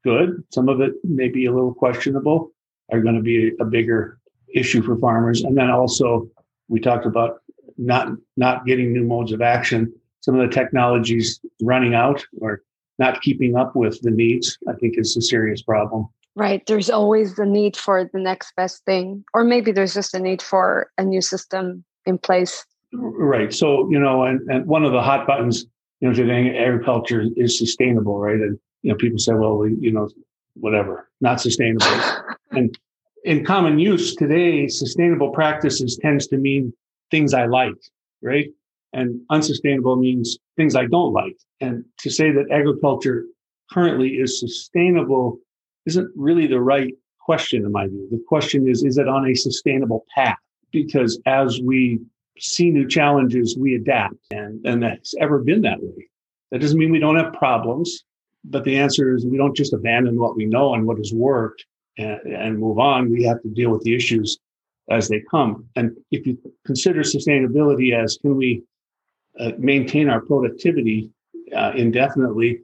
good 0.02 0.42
some 0.50 0.70
of 0.70 0.80
it 0.80 0.94
maybe 1.04 1.44
a 1.44 1.52
little 1.52 1.74
questionable 1.74 2.50
are 2.90 3.00
going 3.00 3.14
to 3.14 3.20
be 3.22 3.52
a 3.60 3.64
bigger 3.64 4.18
issue 4.54 4.82
for 4.82 4.96
farmers. 4.96 5.42
And 5.42 5.56
then 5.56 5.70
also 5.70 6.28
we 6.68 6.80
talked 6.80 7.06
about 7.06 7.42
not 7.80 8.08
not 8.36 8.66
getting 8.66 8.92
new 8.92 9.04
modes 9.04 9.32
of 9.32 9.42
action 9.42 9.92
some 10.20 10.38
of 10.38 10.48
the 10.48 10.54
technologies 10.54 11.40
running 11.62 11.94
out 11.94 12.24
or 12.40 12.62
not 12.98 13.22
keeping 13.22 13.56
up 13.56 13.74
with 13.74 14.00
the 14.02 14.10
needs, 14.10 14.58
I 14.68 14.74
think 14.74 14.98
is 14.98 15.16
a 15.16 15.22
serious 15.22 15.62
problem. 15.62 16.08
Right. 16.36 16.64
There's 16.66 16.90
always 16.90 17.34
the 17.36 17.46
need 17.46 17.76
for 17.76 18.08
the 18.12 18.20
next 18.20 18.54
best 18.54 18.84
thing, 18.84 19.24
or 19.34 19.42
maybe 19.42 19.72
there's 19.72 19.94
just 19.94 20.14
a 20.14 20.20
need 20.20 20.40
for 20.40 20.90
a 20.98 21.04
new 21.04 21.20
system 21.20 21.84
in 22.06 22.18
place. 22.18 22.64
Right. 22.92 23.52
So, 23.52 23.90
you 23.90 23.98
know, 23.98 24.24
and, 24.24 24.40
and 24.50 24.66
one 24.66 24.84
of 24.84 24.92
the 24.92 25.02
hot 25.02 25.26
buttons, 25.26 25.66
you 26.00 26.08
know, 26.08 26.14
today 26.14 26.56
agriculture 26.56 27.24
is 27.36 27.58
sustainable, 27.58 28.18
right? 28.18 28.36
And, 28.36 28.58
you 28.82 28.90
know, 28.90 28.96
people 28.96 29.18
say, 29.18 29.32
well, 29.32 29.56
we, 29.56 29.74
you 29.80 29.92
know, 29.92 30.08
whatever, 30.54 31.08
not 31.20 31.40
sustainable. 31.40 31.86
and 32.50 32.76
in 33.24 33.44
common 33.44 33.78
use 33.78 34.14
today, 34.14 34.68
sustainable 34.68 35.30
practices 35.30 35.98
tends 36.00 36.26
to 36.28 36.36
mean 36.36 36.72
things 37.10 37.34
I 37.34 37.46
like, 37.46 37.74
right? 38.22 38.48
And 38.92 39.20
unsustainable 39.30 39.96
means 39.96 40.38
things 40.56 40.74
I 40.74 40.86
don't 40.86 41.12
like. 41.12 41.36
And 41.60 41.84
to 41.98 42.10
say 42.10 42.32
that 42.32 42.50
agriculture 42.50 43.24
currently 43.72 44.10
is 44.10 44.40
sustainable 44.40 45.38
isn't 45.86 46.10
really 46.16 46.46
the 46.46 46.60
right 46.60 46.94
question, 47.20 47.64
in 47.64 47.72
my 47.72 47.86
view. 47.86 48.08
The 48.10 48.22
question 48.28 48.68
is, 48.68 48.82
is 48.82 48.98
it 48.98 49.08
on 49.08 49.28
a 49.28 49.34
sustainable 49.34 50.04
path? 50.14 50.38
Because 50.72 51.20
as 51.26 51.60
we 51.60 52.00
see 52.38 52.70
new 52.70 52.88
challenges, 52.88 53.56
we 53.58 53.74
adapt. 53.74 54.14
And, 54.30 54.64
and 54.66 54.82
that's 54.82 55.14
ever 55.20 55.38
been 55.38 55.62
that 55.62 55.80
way. 55.80 56.08
That 56.50 56.60
doesn't 56.60 56.78
mean 56.78 56.90
we 56.90 56.98
don't 56.98 57.16
have 57.16 57.32
problems, 57.34 58.04
but 58.44 58.64
the 58.64 58.76
answer 58.76 59.14
is 59.14 59.24
we 59.24 59.36
don't 59.36 59.56
just 59.56 59.72
abandon 59.72 60.18
what 60.18 60.36
we 60.36 60.46
know 60.46 60.74
and 60.74 60.86
what 60.86 60.98
has 60.98 61.12
worked 61.12 61.64
and, 61.98 62.20
and 62.26 62.58
move 62.58 62.78
on. 62.78 63.10
We 63.10 63.22
have 63.24 63.40
to 63.42 63.48
deal 63.48 63.70
with 63.70 63.82
the 63.82 63.94
issues 63.94 64.38
as 64.90 65.08
they 65.08 65.22
come. 65.30 65.64
And 65.76 65.96
if 66.10 66.26
you 66.26 66.38
consider 66.66 67.00
sustainability 67.00 67.96
as 67.96 68.18
can 68.20 68.36
we 68.36 68.62
uh, 69.38 69.52
maintain 69.58 70.08
our 70.08 70.20
productivity 70.20 71.10
uh, 71.56 71.72
indefinitely, 71.74 72.60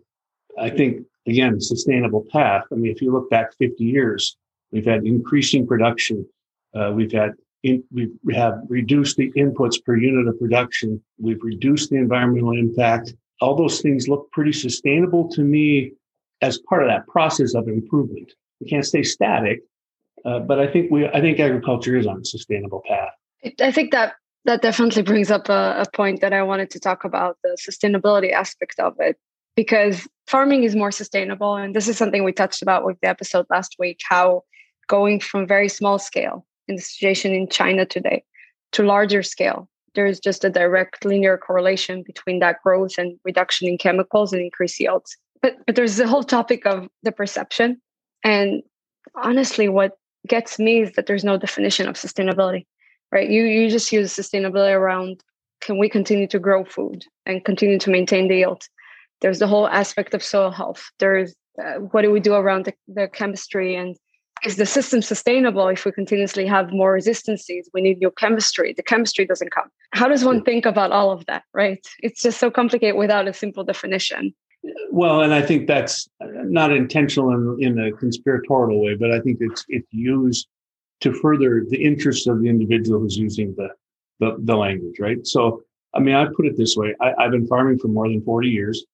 I 0.59 0.71
think, 0.71 1.07
again, 1.27 1.61
sustainable 1.61 2.25
path. 2.31 2.65
I 2.73 2.77
mean, 2.77 2.93
if 2.93 3.01
you 3.01 3.13
look 3.13 3.31
back 3.31 3.55
50 3.59 3.83
years, 3.85 4.37
we've 4.73 4.85
had 4.85 5.05
increasing 5.05 5.67
production. 5.67 6.27
Uh, 6.75 6.93
we've 6.95 7.13
had 7.13 7.33
in, 7.63 7.83
we 7.93 8.35
have 8.35 8.61
reduced 8.69 9.17
the 9.17 9.33
inputs 9.33 9.83
per 9.83 9.97
unit 9.97 10.29
of 10.29 10.39
production. 10.39 11.03
We've 11.19 11.43
reduced 11.43 11.91
the 11.91 11.97
environmental 11.97 12.53
impact. 12.53 13.15
All 13.41 13.57
those 13.57 13.81
things 13.81 14.09
look 14.09 14.31
pretty 14.31 14.53
sustainable 14.53 15.29
to 15.31 15.43
me 15.43 15.93
as 16.43 16.59
part 16.59 16.83
of 16.83 16.89
that 16.89 17.07
process 17.09 17.55
of 17.55 17.69
improvement. 17.69 18.33
We 18.61 18.69
can't 18.69 18.85
stay 18.85 19.03
static, 19.03 19.63
uh, 20.27 20.41
but 20.41 20.59
I 20.59 20.67
think 20.67 20.91
we 20.91 21.07
I 21.07 21.21
think 21.21 21.39
agriculture 21.39 21.97
is 21.97 22.07
on 22.07 22.21
a 22.21 22.25
sustainable 22.25 22.83
path. 22.89 23.13
I 23.61 23.71
think 23.71 23.93
that 23.93 24.15
that 24.45 24.63
definitely 24.63 25.03
brings 25.03 25.31
up 25.31 25.49
a, 25.49 25.83
a 25.83 25.87
point 25.93 26.21
that 26.21 26.33
I 26.33 26.43
wanted 26.43 26.71
to 26.71 26.81
talk 26.81 27.05
about 27.05 27.37
the 27.43 27.57
sustainability 27.61 28.33
aspect 28.33 28.79
of 28.81 28.95
it 28.99 29.17
because 29.55 30.09
farming 30.27 30.65
is 30.65 30.75
more 30.75 30.93
sustainable 30.93 31.55
and 31.55 31.75
this 31.75 31.89
is 31.89 31.97
something 31.97 32.25
we 32.25 32.33
touched 32.33 32.63
about 32.63 32.85
with 32.85 32.99
the 33.01 33.09
episode 33.09 33.47
last 33.51 33.77
week 33.79 34.01
how 34.09 34.43
going 34.89 35.21
from 35.21 35.47
very 35.47 35.69
small 35.69 35.99
scale 35.99 36.47
in 36.69 36.77
the 36.77 36.83
situation 36.83 37.33
in 37.33 37.49
China 37.49 37.87
today 37.87 38.25
to 38.73 38.83
larger 38.83 39.23
scale 39.23 39.69
there's 39.95 40.21
just 40.21 40.45
a 40.45 40.51
direct 40.51 41.05
linear 41.05 41.39
correlation 41.39 42.03
between 42.05 42.39
that 42.41 42.57
growth 42.63 42.99
and 42.99 43.19
reduction 43.25 43.67
in 43.69 43.79
chemicals 43.79 44.33
and 44.33 44.43
increased 44.43 44.79
yields 44.81 45.17
but 45.41 45.55
but 45.67 45.77
there's 45.77 45.97
the 45.97 46.09
whole 46.09 46.25
topic 46.25 46.67
of 46.67 46.89
the 47.03 47.13
perception 47.13 47.81
And 48.25 48.63
honestly, 49.15 49.69
what 49.69 49.93
gets 50.29 50.59
me 50.59 50.83
is 50.83 50.93
that 50.93 51.07
there's 51.07 51.25
no 51.25 51.37
definition 51.37 51.89
of 51.89 51.97
sustainability, 51.97 52.67
right? 53.13 53.29
You 53.29 53.45
you 53.45 53.71
just 53.71 53.93
use 53.93 54.15
sustainability 54.15 54.75
around 54.75 55.23
can 55.61 55.79
we 55.79 55.89
continue 55.89 56.27
to 56.29 56.39
grow 56.39 56.65
food 56.65 57.05
and 57.25 57.45
continue 57.45 57.79
to 57.79 57.91
maintain 57.91 58.29
the 58.29 58.37
yield? 58.37 58.63
There's 59.21 59.39
the 59.39 59.47
whole 59.47 59.69
aspect 59.69 60.13
of 60.15 60.23
soil 60.23 60.51
health. 60.51 60.91
There's 60.99 61.35
uh, 61.63 61.81
what 61.93 62.03
do 62.03 62.11
we 62.11 62.21
do 62.21 62.35
around 62.35 62.67
the, 62.67 62.75
the 62.87 63.09
chemistry 63.09 63.75
and 63.75 63.97
is 64.45 64.57
the 64.57 64.67
system 64.67 65.01
sustainable 65.01 65.69
if 65.69 65.87
we 65.87 65.93
continuously 65.93 66.47
have 66.47 66.71
more 66.71 66.93
resistances 66.93 67.71
we 67.73 67.81
need 67.81 67.99
new 67.99 68.11
chemistry 68.11 68.75
the 68.77 68.83
chemistry 68.83 69.25
doesn't 69.25 69.51
come 69.51 69.71
how 69.93 70.07
does 70.07 70.25
one 70.25 70.43
think 70.43 70.67
about 70.67 70.93
all 70.93 71.11
of 71.11 71.25
that 71.25 71.43
right 71.55 71.87
it's 72.01 72.21
just 72.21 72.39
so 72.39 72.51
complicated 72.51 72.97
without 72.97 73.27
a 73.27 73.33
simple 73.33 73.65
definition 73.65 74.35
well 74.91 75.23
and 75.23 75.33
i 75.35 75.43
think 75.43 75.67
that's 75.67 76.09
not 76.21 76.73
intentional 76.73 77.31
in, 77.33 77.65
in 77.65 77.79
a 77.87 77.93
conspiratorial 77.93 78.83
way 78.83 78.95
but 78.95 79.11
i 79.11 79.21
think 79.21 79.39
it's 79.41 79.65
it's 79.69 79.89
used 79.91 80.49
to 81.01 81.13
further 81.13 81.65
the 81.69 81.83
interests 81.83 82.27
of 82.27 82.41
the 82.41 82.49
individual 82.49 83.01
who's 83.01 83.17
using 83.17 83.55
the 83.57 83.69
the, 84.21 84.37
the 84.41 84.57
language 84.57 84.97
right 84.99 85.27
so 85.27 85.63
i 85.95 86.01
mean 86.01 86.15
i 86.15 86.25
put 86.37 86.47
it 86.47 86.57
this 86.57 86.77
way 86.77 86.95
I, 87.01 87.13
i've 87.19 87.31
been 87.31 87.47
farming 87.47 87.79
for 87.79 87.89
more 87.89 88.09
than 88.09 88.23
40 88.23 88.49
years 88.49 88.85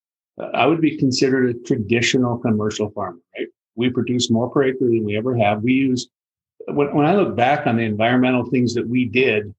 I 0.54 0.66
would 0.66 0.80
be 0.80 0.96
considered 0.96 1.50
a 1.50 1.58
traditional 1.60 2.38
commercial 2.38 2.90
farmer, 2.90 3.18
right? 3.36 3.48
We 3.74 3.90
produce 3.90 4.30
more 4.30 4.50
per 4.50 4.64
acre 4.64 4.86
than 4.86 5.04
we 5.04 5.16
ever 5.16 5.36
have. 5.36 5.62
We 5.62 5.72
use, 5.72 6.08
when, 6.68 6.94
when 6.94 7.06
I 7.06 7.14
look 7.14 7.36
back 7.36 7.66
on 7.66 7.76
the 7.76 7.82
environmental 7.82 8.44
things 8.46 8.74
that 8.74 8.86
we 8.86 9.04
did 9.04 9.54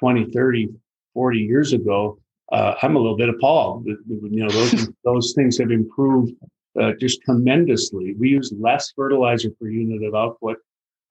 20, 0.00 0.30
30, 0.30 0.68
40 1.14 1.38
years 1.38 1.72
ago, 1.72 2.18
uh, 2.52 2.74
I'm 2.82 2.96
a 2.96 2.98
little 2.98 3.16
bit 3.16 3.28
appalled. 3.28 3.86
You 3.86 3.98
know, 4.30 4.48
those, 4.48 4.88
those 5.04 5.32
things 5.34 5.58
have 5.58 5.70
improved 5.70 6.32
uh, 6.80 6.92
just 7.00 7.20
tremendously. 7.22 8.14
We 8.18 8.30
use 8.30 8.52
less 8.58 8.92
fertilizer 8.94 9.50
per 9.60 9.68
unit 9.68 10.06
of 10.06 10.14
output. 10.14 10.58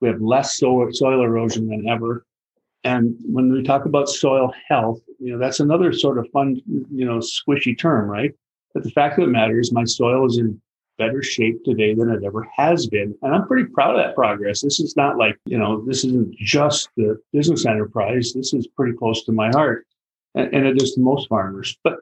We 0.01 0.08
have 0.08 0.22
less 0.22 0.58
soil, 0.58 0.88
soil 0.91 1.24
erosion 1.24 1.67
than 1.67 1.88
ever. 1.88 2.25
And 2.84 3.15
when 3.24 3.51
we 3.51 3.63
talk 3.63 3.86
about 3.86 4.08
soil 4.10 4.53
health, 4.70 5.01
you 5.20 5.34
know, 5.34 5.39
that's 5.39 5.60
another 5.60 5.91
sort 5.91 6.20
of 6.20 6.27
fun, 6.32 6.62
you 6.67 7.06
know, 7.06 7.20
squishy 7.20 7.77
term, 7.77 8.10
right? 8.10 8.32
But 8.74 8.84
the 8.84 8.91
fact 8.91 9.17
of 9.17 9.25
the 9.25 9.32
matter 9.32 9.60
is, 9.60 9.72
my 9.72 9.84
soil 9.84 10.25
is 10.27 10.38
in 10.38 10.62
better 10.98 11.22
shape 11.22 11.63
today 11.63 11.94
than 11.94 12.10
it 12.10 12.24
ever 12.24 12.48
has 12.56 12.88
been. 12.88 13.15
And 13.22 13.34
I'm 13.34 13.48
pretty 13.48 13.70
proud 13.70 13.91
of 13.91 13.98
that 13.98 14.15
progress. 14.15 14.62
This 14.62 14.79
is 14.79 14.96
not 14.96 15.17
like, 15.17 15.36
you 15.46 15.58
know, 15.58 15.84
this 15.86 16.03
isn't 16.03 16.36
just 16.38 16.89
the 16.98 17.17
business 17.34 17.65
enterprise. 17.65 18.34
This 18.34 18.53
is 18.53 18.67
pretty 18.67 18.96
close 18.98 19.24
to 19.25 19.32
my 19.32 19.50
heart. 19.50 19.86
And, 20.36 20.68
it 20.68 20.82
is 20.82 20.94
to 20.94 21.02
most 21.02 21.28
farmers. 21.30 21.78
But 21.84 21.96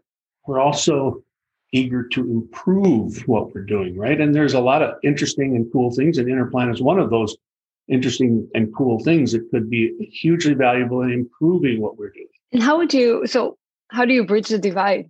we're 0.47 0.59
also 0.59 1.23
eager 1.71 2.07
to 2.07 2.21
improve 2.21 3.27
what 3.27 3.53
we're 3.53 3.65
doing, 3.65 3.97
right? 3.97 4.19
And 4.19 4.33
there's 4.33 4.53
a 4.53 4.59
lot 4.59 4.81
of 4.81 4.95
interesting 5.03 5.55
and 5.55 5.71
cool 5.71 5.91
things, 5.91 6.17
and 6.17 6.27
InnerPlant 6.27 6.73
is 6.73 6.81
one 6.81 6.99
of 6.99 7.09
those 7.09 7.35
interesting 7.87 8.49
and 8.55 8.73
cool 8.75 8.99
things 8.99 9.31
that 9.31 9.49
could 9.51 9.69
be 9.69 9.93
hugely 10.11 10.53
valuable 10.53 11.01
in 11.01 11.11
improving 11.11 11.81
what 11.81 11.97
we're 11.97 12.09
doing. 12.09 12.27
And 12.51 12.63
how 12.63 12.77
would 12.77 12.93
you 12.93 13.27
so 13.27 13.57
how 13.91 14.05
do 14.05 14.13
you 14.13 14.25
bridge 14.25 14.47
the 14.47 14.57
divide 14.57 15.09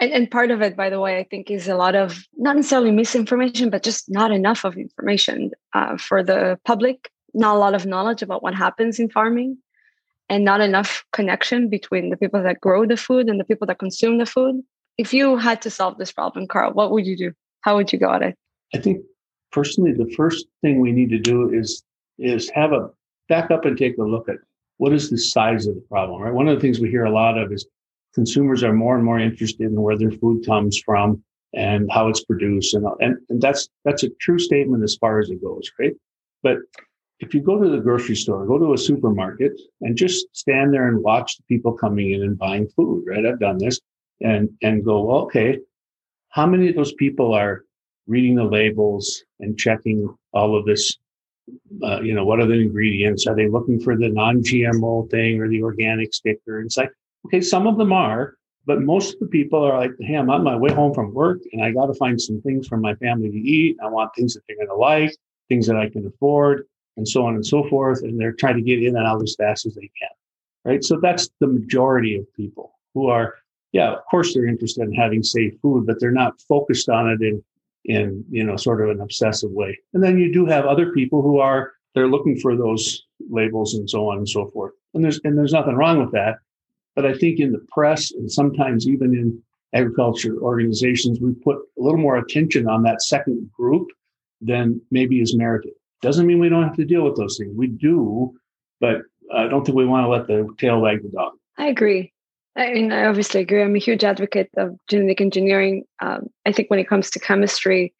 and, 0.00 0.12
and 0.12 0.30
part 0.30 0.50
of 0.50 0.60
it 0.62 0.76
by 0.76 0.90
the 0.90 0.98
way 0.98 1.18
i 1.18 1.24
think 1.24 1.50
is 1.50 1.68
a 1.68 1.76
lot 1.76 1.94
of 1.94 2.24
not 2.36 2.56
necessarily 2.56 2.90
misinformation 2.90 3.70
but 3.70 3.82
just 3.82 4.10
not 4.10 4.32
enough 4.32 4.64
of 4.64 4.76
information 4.76 5.50
uh, 5.74 5.96
for 5.96 6.22
the 6.22 6.58
public 6.64 7.10
not 7.34 7.54
a 7.54 7.58
lot 7.58 7.74
of 7.74 7.86
knowledge 7.86 8.22
about 8.22 8.42
what 8.42 8.54
happens 8.54 8.98
in 8.98 9.08
farming 9.08 9.56
and 10.30 10.44
not 10.44 10.60
enough 10.60 11.04
connection 11.12 11.68
between 11.68 12.08
the 12.08 12.16
people 12.16 12.42
that 12.42 12.60
grow 12.60 12.86
the 12.86 12.96
food 12.96 13.28
and 13.28 13.38
the 13.38 13.44
people 13.44 13.66
that 13.66 13.78
consume 13.78 14.18
the 14.18 14.24
food? 14.24 14.62
If 14.96 15.12
you 15.12 15.36
had 15.36 15.60
to 15.62 15.70
solve 15.70 15.98
this 15.98 16.12
problem 16.12 16.46
carl 16.46 16.72
what 16.72 16.92
would 16.92 17.04
you 17.04 17.16
do? 17.16 17.32
How 17.62 17.76
would 17.76 17.92
you 17.92 17.98
go 17.98 18.12
at 18.12 18.22
it? 18.22 18.38
I 18.74 18.78
think 18.78 19.02
personally 19.52 19.92
the 19.92 20.10
first 20.16 20.46
thing 20.62 20.80
we 20.80 20.92
need 20.92 21.10
to 21.10 21.18
do 21.18 21.50
is 21.52 21.82
is 22.18 22.48
have 22.50 22.72
a 22.72 22.88
back 23.28 23.50
up 23.50 23.64
and 23.64 23.76
take 23.76 23.98
a 23.98 24.02
look 24.02 24.28
at 24.28 24.36
what 24.78 24.92
is 24.92 25.10
the 25.10 25.18
size 25.18 25.66
of 25.66 25.74
the 25.74 25.80
problem 25.82 26.22
right? 26.22 26.32
One 26.32 26.48
of 26.48 26.54
the 26.54 26.60
things 26.60 26.80
we 26.80 26.90
hear 26.90 27.04
a 27.04 27.12
lot 27.12 27.36
of 27.36 27.52
is 27.52 27.66
consumers 28.14 28.62
are 28.62 28.72
more 28.72 28.96
and 28.96 29.04
more 29.04 29.18
interested 29.18 29.66
in 29.66 29.80
where 29.82 29.98
their 29.98 30.10
food 30.10 30.44
comes 30.46 30.78
from 30.78 31.22
and 31.54 31.90
how 31.90 32.08
it's 32.08 32.24
produced 32.24 32.74
and, 32.74 32.86
and 33.00 33.16
and 33.28 33.42
that's 33.42 33.68
that's 33.84 34.04
a 34.04 34.10
true 34.20 34.38
statement 34.38 34.84
as 34.84 34.96
far 34.96 35.18
as 35.18 35.28
it 35.30 35.42
goes 35.42 35.70
right? 35.78 35.94
But 36.42 36.58
if 37.20 37.34
you 37.34 37.40
go 37.40 37.58
to 37.62 37.68
the 37.68 37.78
grocery 37.78 38.16
store 38.16 38.46
go 38.46 38.58
to 38.58 38.74
a 38.74 38.78
supermarket 38.78 39.52
and 39.82 39.96
just 39.96 40.26
stand 40.32 40.72
there 40.72 40.88
and 40.88 41.02
watch 41.02 41.36
the 41.36 41.44
people 41.44 41.72
coming 41.72 42.12
in 42.12 42.22
and 42.22 42.38
buying 42.38 42.68
food 42.68 43.04
right? 43.06 43.26
I've 43.26 43.40
done 43.40 43.58
this. 43.58 43.80
And 44.22 44.50
and 44.62 44.84
go 44.84 45.10
okay 45.22 45.58
how 46.28 46.46
many 46.46 46.68
of 46.68 46.76
those 46.76 46.92
people 46.94 47.32
are 47.32 47.64
reading 48.06 48.34
the 48.34 48.44
labels 48.44 49.24
and 49.40 49.58
checking 49.58 50.14
all 50.32 50.56
of 50.56 50.66
this 50.66 50.98
uh, 51.82 52.00
you 52.02 52.14
know 52.14 52.24
what 52.24 52.38
are 52.38 52.46
the 52.46 52.54
ingredients? 52.54 53.26
Are 53.26 53.34
they 53.34 53.48
looking 53.48 53.80
for 53.80 53.96
the 53.96 54.08
non-gmo 54.08 55.10
thing 55.10 55.40
or 55.40 55.48
the 55.48 55.62
organic 55.62 56.12
sticker? 56.14 56.60
It's 56.60 56.76
like 56.76 56.92
Okay, 57.26 57.40
some 57.40 57.66
of 57.66 57.76
them 57.76 57.92
are, 57.92 58.34
but 58.66 58.80
most 58.80 59.14
of 59.14 59.20
the 59.20 59.26
people 59.26 59.62
are 59.62 59.78
like, 59.78 59.92
hey, 60.00 60.14
I'm 60.14 60.30
on 60.30 60.42
my 60.42 60.56
way 60.56 60.72
home 60.72 60.94
from 60.94 61.12
work 61.12 61.40
and 61.52 61.62
I 61.62 61.70
got 61.70 61.86
to 61.86 61.94
find 61.94 62.20
some 62.20 62.40
things 62.40 62.66
for 62.66 62.76
my 62.76 62.94
family 62.96 63.30
to 63.30 63.36
eat. 63.36 63.76
I 63.82 63.88
want 63.88 64.14
things 64.14 64.34
that 64.34 64.42
they're 64.46 64.56
going 64.56 64.68
to 64.68 64.74
like, 64.74 65.14
things 65.48 65.66
that 65.66 65.76
I 65.76 65.88
can 65.88 66.06
afford, 66.06 66.66
and 66.96 67.08
so 67.08 67.24
on 67.24 67.34
and 67.34 67.46
so 67.46 67.68
forth. 67.68 68.02
And 68.02 68.18
they're 68.18 68.32
trying 68.32 68.56
to 68.56 68.62
get 68.62 68.82
in 68.82 68.96
and 68.96 69.06
out 69.06 69.22
as 69.22 69.34
fast 69.36 69.66
as 69.66 69.74
they 69.74 69.90
can. 69.98 70.08
Right. 70.64 70.84
So 70.84 70.98
that's 71.00 71.30
the 71.40 71.46
majority 71.46 72.16
of 72.16 72.32
people 72.34 72.78
who 72.92 73.08
are, 73.08 73.36
yeah, 73.72 73.92
of 73.92 74.04
course 74.10 74.34
they're 74.34 74.46
interested 74.46 74.82
in 74.82 74.92
having 74.92 75.22
safe 75.22 75.54
food, 75.62 75.86
but 75.86 75.98
they're 76.00 76.10
not 76.10 76.40
focused 76.42 76.88
on 76.88 77.08
it 77.08 77.22
in 77.22 77.42
in 77.86 78.22
you 78.30 78.44
know 78.44 78.56
sort 78.56 78.82
of 78.82 78.90
an 78.90 79.00
obsessive 79.00 79.50
way. 79.50 79.78
And 79.94 80.02
then 80.02 80.18
you 80.18 80.32
do 80.32 80.44
have 80.46 80.66
other 80.66 80.92
people 80.92 81.22
who 81.22 81.38
are 81.38 81.72
they're 81.94 82.08
looking 82.08 82.38
for 82.38 82.56
those 82.56 83.04
labels 83.30 83.74
and 83.74 83.88
so 83.88 84.10
on 84.10 84.18
and 84.18 84.28
so 84.28 84.48
forth. 84.48 84.72
And 84.94 85.02
there's 85.02 85.20
and 85.24 85.36
there's 85.36 85.52
nothing 85.52 85.76
wrong 85.76 85.98
with 85.98 86.12
that. 86.12 86.38
But 86.94 87.06
I 87.06 87.14
think 87.14 87.40
in 87.40 87.52
the 87.52 87.64
press 87.72 88.12
and 88.12 88.30
sometimes 88.30 88.88
even 88.88 89.14
in 89.14 89.42
agriculture 89.72 90.38
organizations, 90.40 91.20
we 91.20 91.32
put 91.32 91.56
a 91.56 91.82
little 91.82 91.98
more 91.98 92.18
attention 92.18 92.68
on 92.68 92.82
that 92.82 93.02
second 93.02 93.50
group 93.52 93.88
than 94.40 94.80
maybe 94.90 95.20
is 95.20 95.36
merited. 95.36 95.72
Doesn't 96.02 96.26
mean 96.26 96.38
we 96.38 96.48
don't 96.48 96.64
have 96.64 96.76
to 96.76 96.84
deal 96.84 97.04
with 97.04 97.16
those 97.16 97.36
things. 97.38 97.52
We 97.54 97.68
do, 97.68 98.34
but 98.80 99.02
I 99.34 99.46
don't 99.46 99.64
think 99.64 99.76
we 99.76 99.86
want 99.86 100.04
to 100.04 100.08
let 100.08 100.26
the 100.26 100.48
tail 100.58 100.80
wag 100.80 101.02
the 101.02 101.10
dog. 101.10 101.32
I 101.58 101.66
agree. 101.66 102.12
I 102.56 102.72
mean, 102.72 102.92
I 102.92 103.06
obviously 103.06 103.40
agree. 103.40 103.62
I'm 103.62 103.76
a 103.76 103.78
huge 103.78 104.02
advocate 104.02 104.50
of 104.56 104.76
genetic 104.88 105.20
engineering. 105.20 105.84
Um, 106.00 106.28
I 106.46 106.52
think 106.52 106.70
when 106.70 106.80
it 106.80 106.88
comes 106.88 107.10
to 107.10 107.20
chemistry, 107.20 107.94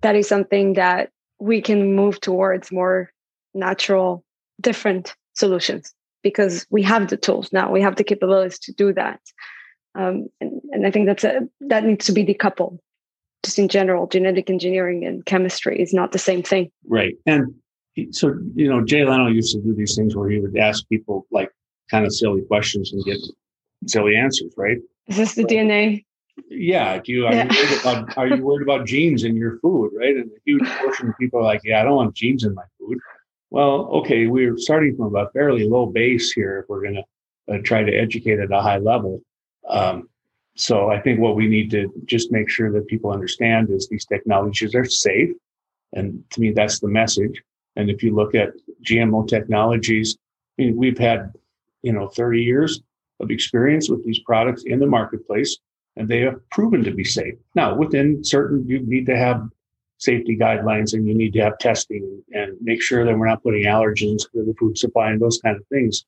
that 0.00 0.16
is 0.16 0.28
something 0.28 0.72
that 0.74 1.10
we 1.38 1.60
can 1.60 1.94
move 1.94 2.20
towards 2.20 2.72
more 2.72 3.12
natural, 3.54 4.24
different 4.60 5.14
solutions 5.34 5.94
because 6.22 6.66
we 6.70 6.82
have 6.82 7.08
the 7.08 7.16
tools 7.16 7.52
now 7.52 7.70
we 7.70 7.80
have 7.80 7.96
the 7.96 8.04
capabilities 8.04 8.58
to 8.58 8.72
do 8.72 8.92
that 8.92 9.20
um, 9.94 10.26
and, 10.40 10.60
and 10.72 10.86
i 10.86 10.90
think 10.90 11.06
that's 11.06 11.24
a 11.24 11.40
that 11.60 11.84
needs 11.84 12.06
to 12.06 12.12
be 12.12 12.24
decoupled 12.24 12.78
just 13.44 13.58
in 13.58 13.68
general 13.68 14.06
genetic 14.06 14.50
engineering 14.50 15.04
and 15.04 15.24
chemistry 15.26 15.80
is 15.80 15.92
not 15.92 16.12
the 16.12 16.18
same 16.18 16.42
thing. 16.42 16.70
Right. 16.86 17.14
And 17.26 17.54
so 18.10 18.34
you 18.54 18.68
know 18.68 18.84
jay 18.84 19.04
leno 19.04 19.26
used 19.26 19.54
to 19.54 19.60
do 19.60 19.74
these 19.74 19.96
things 19.96 20.14
where 20.14 20.30
he 20.30 20.38
would 20.38 20.56
ask 20.56 20.88
people 20.88 21.26
like 21.30 21.50
kind 21.90 22.06
of 22.06 22.14
silly 22.14 22.42
questions 22.42 22.92
and 22.92 23.04
get 23.04 23.18
silly 23.86 24.14
answers 24.16 24.52
right? 24.56 24.78
Is 25.08 25.16
this 25.16 25.34
the 25.34 25.42
so, 25.42 25.48
dna 25.48 26.04
yeah. 26.48 27.00
Do 27.04 27.12
you 27.12 27.26
are, 27.26 27.34
yeah. 27.34 27.52
you 27.52 27.58
worried 27.58 27.80
about, 27.80 28.16
are 28.16 28.28
you 28.28 28.44
worried 28.44 28.62
about 28.62 28.86
genes 28.86 29.24
in 29.24 29.34
your 29.34 29.58
food 29.58 29.90
right? 29.96 30.14
And 30.14 30.30
a 30.30 30.40
huge 30.44 30.68
portion 30.68 31.08
of 31.08 31.18
people 31.18 31.40
are 31.40 31.44
like 31.44 31.62
yeah 31.64 31.80
i 31.80 31.84
don't 31.84 31.96
want 31.96 32.14
genes 32.14 32.44
in 32.44 32.54
my 32.54 32.64
food. 32.78 32.98
Well, 33.50 33.88
okay, 34.00 34.26
we're 34.26 34.58
starting 34.58 34.94
from 34.96 35.16
a 35.16 35.30
fairly 35.30 35.66
low 35.66 35.86
base 35.86 36.32
here 36.32 36.60
if 36.60 36.68
we're 36.68 36.82
going 36.82 37.02
to 37.02 37.54
uh, 37.54 37.58
try 37.64 37.82
to 37.82 37.92
educate 37.92 38.38
at 38.38 38.52
a 38.52 38.60
high 38.60 38.76
level. 38.76 39.22
Um, 39.68 40.10
so 40.58 40.90
I 40.90 41.00
think 41.00 41.20
what 41.20 41.36
we 41.36 41.46
need 41.46 41.70
to 41.70 41.92
just 42.04 42.32
make 42.32 42.50
sure 42.50 42.72
that 42.72 42.88
people 42.88 43.12
understand 43.12 43.70
is 43.70 43.86
these 43.86 44.04
technologies 44.04 44.74
are 44.74 44.84
safe. 44.84 45.30
And 45.92 46.22
to 46.30 46.40
me, 46.40 46.50
that's 46.50 46.80
the 46.80 46.88
message. 46.88 47.40
And 47.76 47.88
if 47.88 48.02
you 48.02 48.14
look 48.14 48.34
at 48.34 48.50
GMO 48.82 49.26
technologies, 49.28 50.18
I 50.58 50.62
mean, 50.62 50.76
we've 50.76 50.98
had, 50.98 51.32
you 51.82 51.92
know, 51.92 52.08
30 52.08 52.42
years 52.42 52.82
of 53.20 53.30
experience 53.30 53.88
with 53.88 54.04
these 54.04 54.18
products 54.18 54.64
in 54.64 54.80
the 54.80 54.86
marketplace, 54.86 55.56
and 55.96 56.08
they 56.08 56.20
have 56.20 56.40
proven 56.50 56.82
to 56.82 56.90
be 56.90 57.04
safe. 57.04 57.34
Now, 57.54 57.76
within 57.76 58.24
certain, 58.24 58.66
you 58.66 58.80
need 58.80 59.06
to 59.06 59.16
have 59.16 59.48
safety 59.98 60.36
guidelines 60.36 60.92
and 60.92 61.06
you 61.06 61.14
need 61.14 61.32
to 61.34 61.40
have 61.40 61.58
testing 61.58 62.22
and 62.32 62.56
make 62.60 62.82
sure 62.82 63.04
that 63.04 63.16
we're 63.16 63.28
not 63.28 63.42
putting 63.42 63.64
allergens 63.64 64.30
to 64.32 64.44
the 64.44 64.54
food 64.58 64.76
supply 64.76 65.10
and 65.10 65.20
those 65.20 65.40
kind 65.40 65.56
of 65.56 65.66
things. 65.68 66.04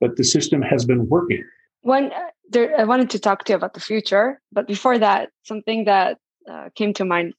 But 0.00 0.16
the 0.16 0.24
system 0.24 0.62
has 0.62 0.86
been 0.86 1.06
working. 1.08 1.44
One, 1.82 2.10
there, 2.50 2.78
I 2.78 2.84
wanted 2.84 3.10
to 3.10 3.18
talk 3.18 3.44
to 3.44 3.52
you 3.52 3.56
about 3.56 3.74
the 3.74 3.80
future, 3.80 4.40
but 4.52 4.66
before 4.66 4.98
that, 4.98 5.30
something 5.44 5.84
that 5.84 6.18
uh, 6.50 6.68
came 6.74 6.92
to 6.94 7.04
mind. 7.04 7.34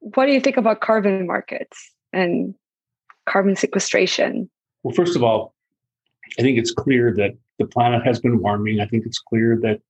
What 0.00 0.26
do 0.26 0.32
you 0.32 0.40
think 0.40 0.56
about 0.56 0.80
carbon 0.80 1.26
markets 1.26 1.92
and 2.12 2.54
carbon 3.28 3.56
sequestration? 3.56 4.48
Well, 4.82 4.94
first 4.94 5.16
of 5.16 5.22
all, 5.22 5.54
I 6.38 6.42
think 6.42 6.58
it's 6.58 6.72
clear 6.72 7.14
that 7.16 7.32
the 7.58 7.66
planet 7.66 8.04
has 8.06 8.20
been 8.20 8.40
warming. 8.40 8.80
I 8.80 8.86
think 8.86 9.04
it's 9.06 9.18
clear 9.18 9.58
that 9.62 9.80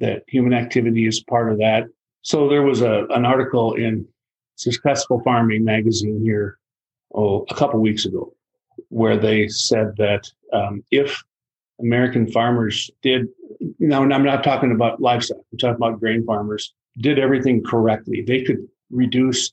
that 0.00 0.22
human 0.28 0.54
activity 0.54 1.06
is 1.06 1.20
part 1.20 1.50
of 1.50 1.58
that. 1.58 1.84
So 2.22 2.48
there 2.48 2.62
was 2.62 2.82
a, 2.82 3.06
an 3.10 3.24
article 3.24 3.74
in 3.74 4.06
Successful 4.56 5.20
Farming 5.24 5.64
magazine 5.64 6.20
here, 6.22 6.58
oh, 7.14 7.46
a 7.50 7.54
couple 7.54 7.80
weeks 7.80 8.04
ago, 8.04 8.32
where 8.88 9.16
they 9.16 9.48
said 9.48 9.94
that 9.96 10.30
um, 10.52 10.82
if 10.90 11.22
American 11.80 12.30
farmers 12.30 12.90
did, 13.02 13.28
now 13.78 14.02
I'm 14.02 14.24
not 14.24 14.44
talking 14.44 14.72
about 14.72 15.00
livestock, 15.00 15.38
I'm 15.52 15.58
talking 15.58 15.76
about 15.76 16.00
grain 16.00 16.24
farmers, 16.24 16.72
did 16.98 17.18
everything 17.18 17.62
correctly, 17.62 18.22
they 18.22 18.42
could 18.42 18.66
reduce 18.90 19.52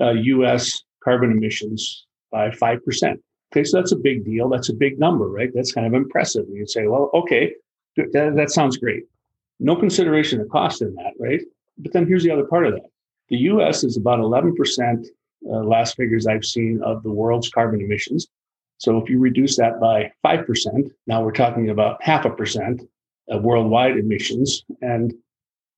uh, 0.00 0.10
US 0.10 0.82
carbon 1.02 1.30
emissions 1.30 2.06
by 2.30 2.50
5%. 2.50 3.18
Okay, 3.52 3.64
so 3.64 3.78
that's 3.78 3.92
a 3.92 3.96
big 3.96 4.24
deal. 4.24 4.48
That's 4.48 4.68
a 4.68 4.74
big 4.74 4.98
number, 4.98 5.28
right? 5.28 5.50
That's 5.52 5.72
kind 5.72 5.86
of 5.86 5.94
impressive. 5.94 6.44
You'd 6.52 6.70
say, 6.70 6.86
well, 6.86 7.10
okay, 7.14 7.52
that, 7.96 8.34
that 8.36 8.50
sounds 8.50 8.76
great. 8.76 9.04
No 9.58 9.74
consideration 9.74 10.40
of 10.40 10.48
cost 10.48 10.82
in 10.82 10.94
that, 10.94 11.14
right? 11.18 11.40
But 11.78 11.92
then 11.92 12.06
here's 12.06 12.22
the 12.22 12.30
other 12.30 12.44
part 12.44 12.66
of 12.66 12.74
that. 12.74 12.88
The 13.28 13.38
US 13.38 13.82
is 13.82 13.96
about 13.96 14.20
11%, 14.20 15.06
uh, 15.46 15.48
last 15.64 15.96
figures 15.96 16.26
I've 16.26 16.44
seen, 16.44 16.80
of 16.84 17.02
the 17.02 17.10
world's 17.10 17.48
carbon 17.48 17.80
emissions. 17.80 18.28
So 18.80 18.96
if 18.96 19.10
you 19.10 19.18
reduce 19.18 19.58
that 19.58 19.78
by 19.78 20.10
5%, 20.24 20.90
now 21.06 21.22
we're 21.22 21.32
talking 21.32 21.68
about 21.68 22.02
half 22.02 22.24
a 22.24 22.30
percent 22.30 22.80
of 23.28 23.42
worldwide 23.42 23.98
emissions. 23.98 24.64
And, 24.80 25.12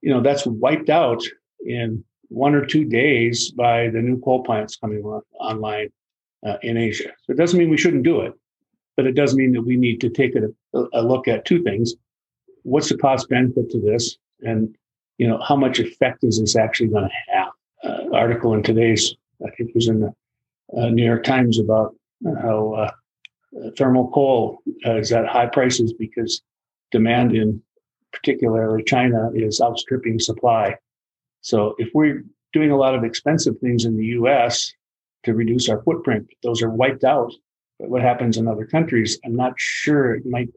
you 0.02 0.14
know, 0.14 0.22
that's 0.22 0.46
wiped 0.46 0.88
out 0.88 1.20
in 1.66 2.04
one 2.28 2.54
or 2.54 2.64
two 2.64 2.84
days 2.84 3.50
by 3.50 3.88
the 3.88 4.00
new 4.00 4.20
coal 4.20 4.44
plants 4.44 4.76
coming 4.76 5.02
on, 5.02 5.20
online 5.40 5.88
uh, 6.46 6.58
in 6.62 6.76
Asia. 6.76 7.10
So 7.24 7.32
it 7.32 7.36
doesn't 7.36 7.58
mean 7.58 7.70
we 7.70 7.76
shouldn't 7.76 8.04
do 8.04 8.20
it, 8.20 8.34
but 8.96 9.06
it 9.06 9.16
does 9.16 9.34
mean 9.34 9.50
that 9.52 9.62
we 9.62 9.76
need 9.76 10.00
to 10.02 10.08
take 10.08 10.36
a, 10.36 10.48
a 10.92 11.02
look 11.02 11.26
at 11.26 11.44
two 11.44 11.60
things. 11.64 11.94
What's 12.62 12.88
the 12.88 12.96
cost 12.96 13.28
benefit 13.28 13.68
to 13.70 13.80
this? 13.80 14.16
And, 14.42 14.76
you 15.18 15.26
know, 15.26 15.38
how 15.42 15.56
much 15.56 15.80
effect 15.80 16.22
is 16.22 16.38
this 16.38 16.54
actually 16.54 16.88
going 16.88 17.08
to 17.08 17.32
have? 17.34 17.48
Uh, 17.82 18.14
article 18.14 18.54
in 18.54 18.62
today's, 18.62 19.12
I 19.44 19.50
think 19.50 19.70
it 19.70 19.74
was 19.74 19.88
in 19.88 19.98
the 19.98 20.14
uh, 20.78 20.90
New 20.90 21.04
York 21.04 21.24
Times 21.24 21.58
about 21.58 21.96
how 22.42 22.72
uh, 22.72 22.90
thermal 23.76 24.10
coal 24.10 24.58
is 24.84 25.12
at 25.12 25.26
high 25.26 25.46
prices 25.46 25.92
because 25.92 26.42
demand 26.90 27.34
in 27.34 27.62
particularly 28.12 28.82
China 28.84 29.30
is 29.34 29.60
outstripping 29.60 30.18
supply. 30.18 30.76
So 31.40 31.74
if 31.78 31.90
we're 31.94 32.24
doing 32.52 32.70
a 32.70 32.76
lot 32.76 32.94
of 32.94 33.04
expensive 33.04 33.58
things 33.58 33.84
in 33.84 33.96
the 33.96 34.06
US 34.06 34.72
to 35.24 35.34
reduce 35.34 35.68
our 35.68 35.82
footprint, 35.82 36.28
those 36.42 36.62
are 36.62 36.70
wiped 36.70 37.04
out. 37.04 37.32
But 37.78 37.88
what 37.88 38.02
happens 38.02 38.36
in 38.36 38.46
other 38.46 38.66
countries, 38.66 39.18
I'm 39.24 39.34
not 39.34 39.54
sure 39.56 40.14
it 40.14 40.26
might 40.26 40.48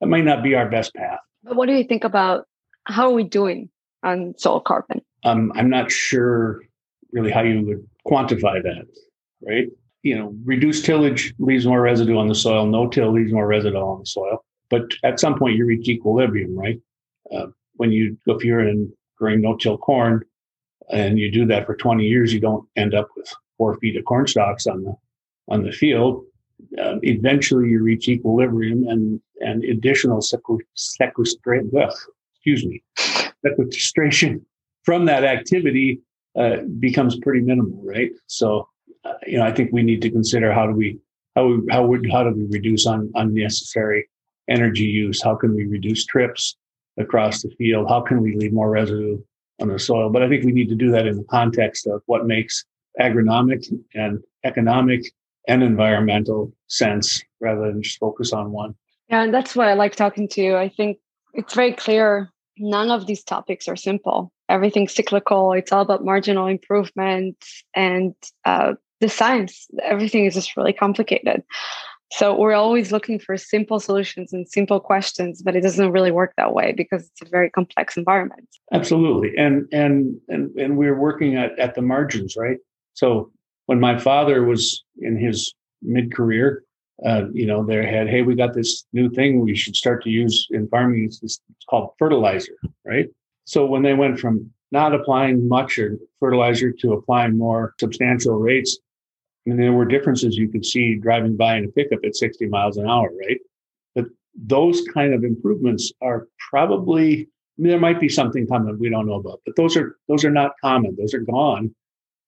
that 0.00 0.06
might 0.06 0.24
not 0.24 0.42
be 0.42 0.54
our 0.54 0.68
best 0.68 0.94
path. 0.94 1.18
But 1.42 1.56
what 1.56 1.66
do 1.66 1.74
you 1.74 1.84
think 1.84 2.04
about 2.04 2.46
how 2.84 3.08
are 3.08 3.14
we 3.14 3.24
doing 3.24 3.68
on 4.02 4.34
soil 4.38 4.60
carbon? 4.60 5.02
Um, 5.24 5.52
I'm 5.56 5.70
not 5.70 5.90
sure 5.90 6.60
really 7.12 7.30
how 7.30 7.42
you 7.42 7.64
would 7.64 7.88
quantify 8.06 8.62
that, 8.62 8.86
right? 9.42 9.68
You 10.02 10.18
know, 10.18 10.34
reduced 10.44 10.84
tillage 10.84 11.34
leaves 11.38 11.66
more 11.66 11.80
residue 11.80 12.18
on 12.18 12.28
the 12.28 12.34
soil. 12.34 12.66
No 12.66 12.88
till 12.88 13.10
leaves 13.12 13.32
more 13.32 13.46
residue 13.46 13.76
on 13.76 14.00
the 14.00 14.06
soil. 14.06 14.44
But 14.70 14.82
at 15.02 15.18
some 15.18 15.38
point, 15.38 15.56
you 15.56 15.64
reach 15.64 15.88
equilibrium, 15.88 16.56
right? 16.56 16.80
Uh, 17.34 17.46
when 17.74 17.90
you, 17.90 18.16
if 18.26 18.44
you're 18.44 18.68
in 18.68 18.92
growing 19.16 19.40
no-till 19.40 19.78
corn, 19.78 20.22
and 20.90 21.18
you 21.18 21.30
do 21.30 21.44
that 21.46 21.66
for 21.66 21.76
20 21.76 22.04
years, 22.04 22.32
you 22.32 22.40
don't 22.40 22.66
end 22.76 22.94
up 22.94 23.08
with 23.16 23.32
four 23.56 23.76
feet 23.78 23.96
of 23.96 24.04
corn 24.04 24.26
stalks 24.26 24.66
on 24.66 24.84
the 24.84 24.94
on 25.48 25.62
the 25.62 25.72
field. 25.72 26.24
Uh, 26.78 26.96
eventually, 27.02 27.68
you 27.68 27.82
reach 27.82 28.08
equilibrium, 28.08 28.86
and 28.88 29.20
and 29.40 29.64
additional 29.64 30.20
sequestration. 30.20 31.70
Excuse 32.34 32.64
me, 32.64 32.82
sequestration 33.44 34.44
from 34.82 35.04
that 35.04 35.24
activity 35.24 36.00
uh, 36.38 36.58
becomes 36.78 37.18
pretty 37.20 37.40
minimal, 37.40 37.80
right? 37.84 38.10
So, 38.26 38.68
you 39.26 39.38
know, 39.38 39.44
I 39.44 39.52
think 39.52 39.70
we 39.72 39.82
need 39.82 40.02
to 40.02 40.10
consider 40.10 40.52
how 40.52 40.66
do 40.66 40.72
we 40.72 40.98
how 41.34 41.46
we 41.46 41.62
how 41.70 41.86
would 41.86 42.10
how 42.10 42.24
do 42.24 42.34
we 42.34 42.46
reduce 42.50 42.86
un, 42.86 43.10
unnecessary 43.14 44.08
energy 44.48 44.84
use? 44.84 45.22
How 45.22 45.34
can 45.34 45.54
we 45.54 45.64
reduce 45.64 46.04
trips? 46.04 46.56
across 46.98 47.42
the 47.42 47.50
field? 47.56 47.88
How 47.88 48.00
can 48.00 48.20
we 48.20 48.36
leave 48.36 48.52
more 48.52 48.70
residue 48.70 49.18
on 49.60 49.68
the 49.68 49.78
soil? 49.78 50.10
But 50.10 50.22
I 50.22 50.28
think 50.28 50.44
we 50.44 50.52
need 50.52 50.68
to 50.68 50.74
do 50.74 50.90
that 50.90 51.06
in 51.06 51.16
the 51.16 51.24
context 51.24 51.86
of 51.86 52.02
what 52.06 52.26
makes 52.26 52.64
agronomic 53.00 53.72
and 53.94 54.20
economic 54.44 55.02
and 55.46 55.62
environmental 55.62 56.52
sense 56.66 57.22
rather 57.40 57.68
than 57.68 57.82
just 57.82 57.98
focus 57.98 58.32
on 58.32 58.52
one. 58.52 58.74
Yeah, 59.08 59.22
and 59.22 59.32
that's 59.32 59.56
why 59.56 59.70
I 59.70 59.74
like 59.74 59.96
talking 59.96 60.28
to 60.28 60.42
you. 60.42 60.56
I 60.56 60.68
think 60.68 60.98
it's 61.32 61.54
very 61.54 61.72
clear 61.72 62.30
none 62.58 62.90
of 62.90 63.06
these 63.06 63.24
topics 63.24 63.68
are 63.68 63.76
simple. 63.76 64.32
Everything's 64.48 64.94
cyclical. 64.94 65.52
It's 65.52 65.72
all 65.72 65.82
about 65.82 66.04
marginal 66.04 66.46
improvement 66.46 67.36
and 67.74 68.14
uh, 68.44 68.74
the 69.00 69.08
science. 69.08 69.66
Everything 69.82 70.24
is 70.24 70.34
just 70.34 70.56
really 70.56 70.72
complicated. 70.72 71.42
So 72.10 72.34
we're 72.34 72.54
always 72.54 72.90
looking 72.90 73.18
for 73.18 73.36
simple 73.36 73.80
solutions 73.80 74.32
and 74.32 74.48
simple 74.48 74.80
questions, 74.80 75.42
but 75.42 75.54
it 75.54 75.60
doesn't 75.60 75.92
really 75.92 76.10
work 76.10 76.32
that 76.36 76.54
way 76.54 76.72
because 76.74 77.06
it's 77.06 77.20
a 77.20 77.28
very 77.30 77.50
complex 77.50 77.96
environment. 77.98 78.48
Absolutely. 78.72 79.36
And 79.36 79.68
and 79.72 80.18
and 80.28 80.56
and 80.56 80.78
we're 80.78 80.98
working 80.98 81.36
at, 81.36 81.58
at 81.58 81.74
the 81.74 81.82
margins, 81.82 82.34
right? 82.34 82.56
So 82.94 83.30
when 83.66 83.78
my 83.78 83.98
father 83.98 84.44
was 84.44 84.82
in 85.00 85.18
his 85.18 85.54
mid-career, 85.82 86.64
uh, 87.04 87.24
you 87.32 87.46
know, 87.46 87.62
they 87.64 87.86
had, 87.86 88.08
hey, 88.08 88.22
we 88.22 88.34
got 88.34 88.54
this 88.54 88.86
new 88.94 89.10
thing 89.10 89.40
we 89.40 89.54
should 89.54 89.76
start 89.76 90.02
to 90.04 90.10
use 90.10 90.48
in 90.50 90.66
farming. 90.68 91.04
It's, 91.04 91.22
it's 91.22 91.40
called 91.68 91.90
fertilizer, 91.98 92.54
right? 92.84 93.08
So 93.44 93.66
when 93.66 93.82
they 93.82 93.94
went 93.94 94.18
from 94.18 94.50
not 94.72 94.94
applying 94.94 95.46
much 95.46 95.78
or 95.78 95.98
fertilizer 96.18 96.72
to 96.72 96.94
applying 96.94 97.36
more 97.38 97.74
substantial 97.78 98.38
rates, 98.38 98.78
mean, 99.48 99.58
there 99.58 99.72
were 99.72 99.84
differences 99.84 100.36
you 100.36 100.48
could 100.48 100.64
see 100.64 100.96
driving 100.96 101.36
by 101.36 101.56
in 101.56 101.64
a 101.64 101.68
pickup 101.68 102.00
at 102.04 102.16
60 102.16 102.46
miles 102.46 102.76
an 102.76 102.88
hour, 102.88 103.10
right? 103.26 103.38
But 103.94 104.06
those 104.34 104.82
kind 104.92 105.14
of 105.14 105.24
improvements 105.24 105.92
are 106.00 106.28
probably 106.50 107.22
I 107.58 107.62
mean, 107.62 107.70
there 107.70 107.80
might 107.80 108.00
be 108.00 108.08
something 108.08 108.46
coming 108.46 108.78
we 108.78 108.88
don't 108.88 109.06
know 109.06 109.14
about, 109.14 109.40
but 109.44 109.56
those 109.56 109.76
are 109.76 109.96
those 110.06 110.24
are 110.24 110.30
not 110.30 110.52
common. 110.60 110.94
Those 110.96 111.12
are 111.12 111.20
gone, 111.20 111.74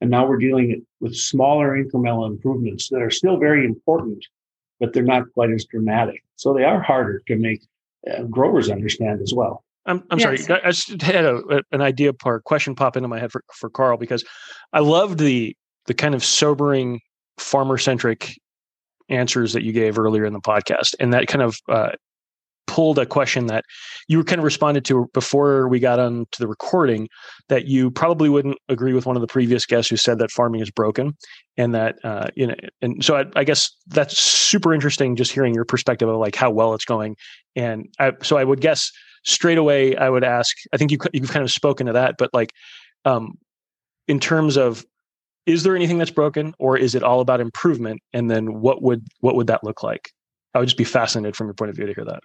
and 0.00 0.10
now 0.10 0.26
we're 0.26 0.38
dealing 0.38 0.84
with 1.00 1.14
smaller 1.14 1.82
incremental 1.82 2.26
improvements 2.26 2.88
that 2.88 3.00
are 3.00 3.10
still 3.10 3.36
very 3.36 3.64
important, 3.64 4.24
but 4.80 4.92
they're 4.92 5.04
not 5.04 5.32
quite 5.32 5.50
as 5.50 5.64
dramatic. 5.66 6.22
So 6.34 6.52
they 6.52 6.64
are 6.64 6.82
harder 6.82 7.22
to 7.28 7.36
make 7.36 7.62
uh, 8.10 8.24
growers 8.24 8.70
understand 8.70 9.20
as 9.22 9.32
well. 9.32 9.62
I'm, 9.86 10.02
I'm 10.10 10.18
yes. 10.18 10.46
sorry. 10.46 10.60
I 10.64 10.70
just 10.72 11.00
had 11.00 11.24
a, 11.24 11.62
an 11.70 11.80
idea 11.80 12.12
part 12.12 12.44
question 12.44 12.74
pop 12.74 12.96
into 12.96 13.08
my 13.08 13.20
head 13.20 13.30
for, 13.30 13.44
for 13.54 13.70
Carl 13.70 13.98
because 13.98 14.24
I 14.72 14.80
loved 14.80 15.18
the 15.18 15.56
the 15.86 15.94
kind 15.94 16.14
of 16.14 16.24
sobering 16.24 17.00
farmer 17.40 17.78
centric 17.78 18.38
answers 19.08 19.52
that 19.52 19.62
you 19.62 19.72
gave 19.72 19.98
earlier 19.98 20.24
in 20.24 20.32
the 20.32 20.40
podcast, 20.40 20.94
and 21.00 21.12
that 21.12 21.26
kind 21.26 21.42
of 21.42 21.56
uh, 21.68 21.90
pulled 22.70 23.00
a 23.00 23.04
question 23.04 23.46
that 23.46 23.64
you 24.06 24.22
kind 24.22 24.38
of 24.38 24.44
responded 24.44 24.84
to 24.84 25.10
before 25.12 25.66
we 25.66 25.80
got 25.80 25.98
on 25.98 26.24
to 26.30 26.38
the 26.38 26.46
recording 26.46 27.08
that 27.48 27.66
you 27.66 27.90
probably 27.90 28.28
wouldn't 28.28 28.56
agree 28.68 28.92
with 28.92 29.06
one 29.06 29.16
of 29.16 29.20
the 29.20 29.26
previous 29.26 29.66
guests 29.66 29.90
who 29.90 29.96
said 29.96 30.20
that 30.20 30.30
farming 30.30 30.60
is 30.60 30.70
broken 30.70 31.16
and 31.56 31.74
that 31.74 31.96
uh, 32.04 32.28
you 32.36 32.46
know 32.46 32.54
and 32.80 33.04
so 33.04 33.16
I, 33.16 33.24
I, 33.34 33.42
guess 33.42 33.74
that's 33.88 34.16
super 34.16 34.72
interesting 34.72 35.16
just 35.16 35.32
hearing 35.32 35.52
your 35.52 35.64
perspective 35.64 36.08
of 36.08 36.16
like 36.18 36.36
how 36.36 36.52
well 36.52 36.72
it's 36.72 36.84
going 36.84 37.16
and 37.56 37.92
I, 37.98 38.12
so 38.22 38.36
i 38.36 38.44
would 38.44 38.60
guess 38.60 38.92
straight 39.24 39.58
away 39.58 39.96
i 39.96 40.08
would 40.08 40.22
ask 40.22 40.56
i 40.72 40.76
think 40.76 40.92
you, 40.92 40.98
you've 41.12 41.32
kind 41.32 41.42
of 41.42 41.50
spoken 41.50 41.88
to 41.88 41.92
that 41.94 42.14
but 42.18 42.30
like 42.32 42.52
um, 43.04 43.36
in 44.06 44.20
terms 44.20 44.56
of 44.56 44.84
is 45.50 45.64
there 45.64 45.74
anything 45.74 45.98
that's 45.98 46.12
broken 46.12 46.54
or 46.60 46.78
is 46.78 46.94
it 46.94 47.02
all 47.02 47.20
about 47.20 47.40
improvement? 47.40 48.00
And 48.12 48.30
then 48.30 48.60
what 48.60 48.82
would 48.82 49.04
what 49.18 49.34
would 49.34 49.48
that 49.48 49.64
look 49.64 49.82
like? 49.82 50.12
I 50.54 50.60
would 50.60 50.66
just 50.66 50.76
be 50.76 50.84
fascinated 50.84 51.34
from 51.34 51.48
your 51.48 51.54
point 51.54 51.70
of 51.70 51.76
view 51.76 51.86
to 51.86 51.94
hear 51.94 52.04
that. 52.04 52.20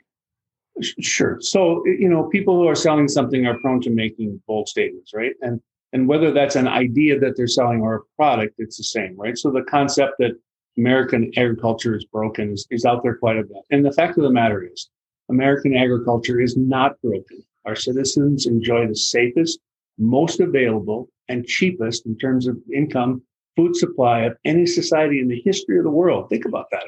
Sure. 1.01 1.37
So 1.41 1.83
you 1.85 2.07
know 2.07 2.25
people 2.25 2.55
who 2.55 2.67
are 2.67 2.75
selling 2.75 3.07
something 3.07 3.47
are 3.47 3.57
prone 3.59 3.81
to 3.81 3.89
making 3.89 4.41
bold 4.47 4.69
statements 4.69 5.11
right? 5.13 5.33
And 5.41 5.59
and 5.91 6.07
whether 6.07 6.31
that's 6.31 6.55
an 6.55 6.67
idea 6.67 7.17
that 7.19 7.35
they're 7.35 7.47
selling 7.47 7.81
or 7.81 7.95
a 7.95 8.01
product 8.15 8.55
it's 8.59 8.77
the 8.77 8.83
same 8.83 9.15
right? 9.17 9.37
So 9.37 9.49
the 9.49 9.63
concept 9.63 10.13
that 10.19 10.33
american 10.77 11.31
agriculture 11.37 11.95
is 11.95 12.05
broken 12.05 12.51
is, 12.51 12.67
is 12.69 12.85
out 12.85 13.01
there 13.01 13.15
quite 13.15 13.37
a 13.37 13.43
bit. 13.43 13.63
And 13.71 13.83
the 13.83 13.93
fact 13.93 14.17
of 14.17 14.23
the 14.23 14.29
matter 14.29 14.63
is 14.71 14.89
american 15.29 15.75
agriculture 15.75 16.39
is 16.39 16.55
not 16.55 17.01
broken. 17.01 17.43
Our 17.65 17.75
citizens 17.75 18.45
enjoy 18.45 18.85
the 18.85 18.95
safest 18.95 19.59
most 19.97 20.39
available 20.41 21.09
and 21.29 21.45
cheapest 21.45 22.05
in 22.05 22.17
terms 22.17 22.47
of 22.47 22.57
income 22.73 23.21
food 23.55 23.75
supply 23.75 24.21
of 24.21 24.37
any 24.45 24.65
society 24.65 25.19
in 25.19 25.27
the 25.27 25.41
history 25.43 25.77
of 25.77 25.83
the 25.83 25.89
world. 25.89 26.29
Think 26.29 26.45
about 26.45 26.67
that. 26.71 26.83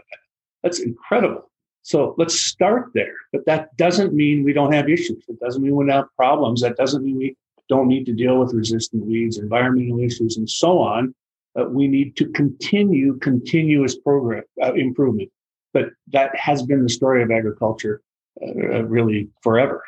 That's 0.64 0.80
incredible. 0.80 1.50
So 1.84 2.16
let's 2.18 2.38
start 2.38 2.92
there. 2.94 3.16
But 3.32 3.46
that 3.46 3.76
doesn't 3.78 4.14
mean 4.14 4.44
we 4.44 4.54
don't 4.54 4.74
have 4.74 4.90
issues. 4.90 5.24
It 5.28 5.40
doesn't 5.40 5.62
mean 5.62 5.76
we 5.76 5.86
don't 5.86 5.96
have 5.96 6.16
problems. 6.18 6.62
That 6.62 6.76
doesn't 6.76 7.04
mean 7.04 7.18
we 7.18 7.38
don't 7.70 7.88
need 7.88 8.06
to 8.06 8.14
deal 8.14 8.40
with 8.40 8.54
resistant 8.54 9.06
weeds, 9.06 9.38
environmental 9.38 10.00
issues, 10.02 10.38
and 10.38 10.50
so 10.50 10.80
on. 10.80 11.16
But 11.56 11.74
we 11.74 11.88
need 11.88 12.16
to 12.18 12.30
continue 12.32 13.18
continuous 13.20 13.98
program 13.98 14.44
uh, 14.62 14.74
improvement. 14.74 15.32
But 15.74 15.90
that 16.12 16.36
has 16.36 16.64
been 16.64 16.84
the 16.84 16.90
story 16.90 17.24
of 17.24 17.32
agriculture 17.32 18.02
uh, 18.42 18.84
really 18.84 19.30
forever 19.42 19.82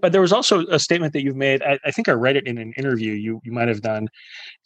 But 0.00 0.12
there 0.12 0.20
was 0.20 0.32
also 0.32 0.66
a 0.66 0.78
statement 0.78 1.12
that 1.12 1.22
you've 1.22 1.36
made. 1.36 1.62
I, 1.62 1.78
I 1.84 1.90
think 1.90 2.08
I 2.08 2.12
read 2.12 2.36
it 2.36 2.46
in 2.46 2.58
an 2.58 2.72
interview 2.76 3.12
you 3.12 3.40
you 3.44 3.52
might 3.52 3.68
have 3.68 3.82
done, 3.82 4.08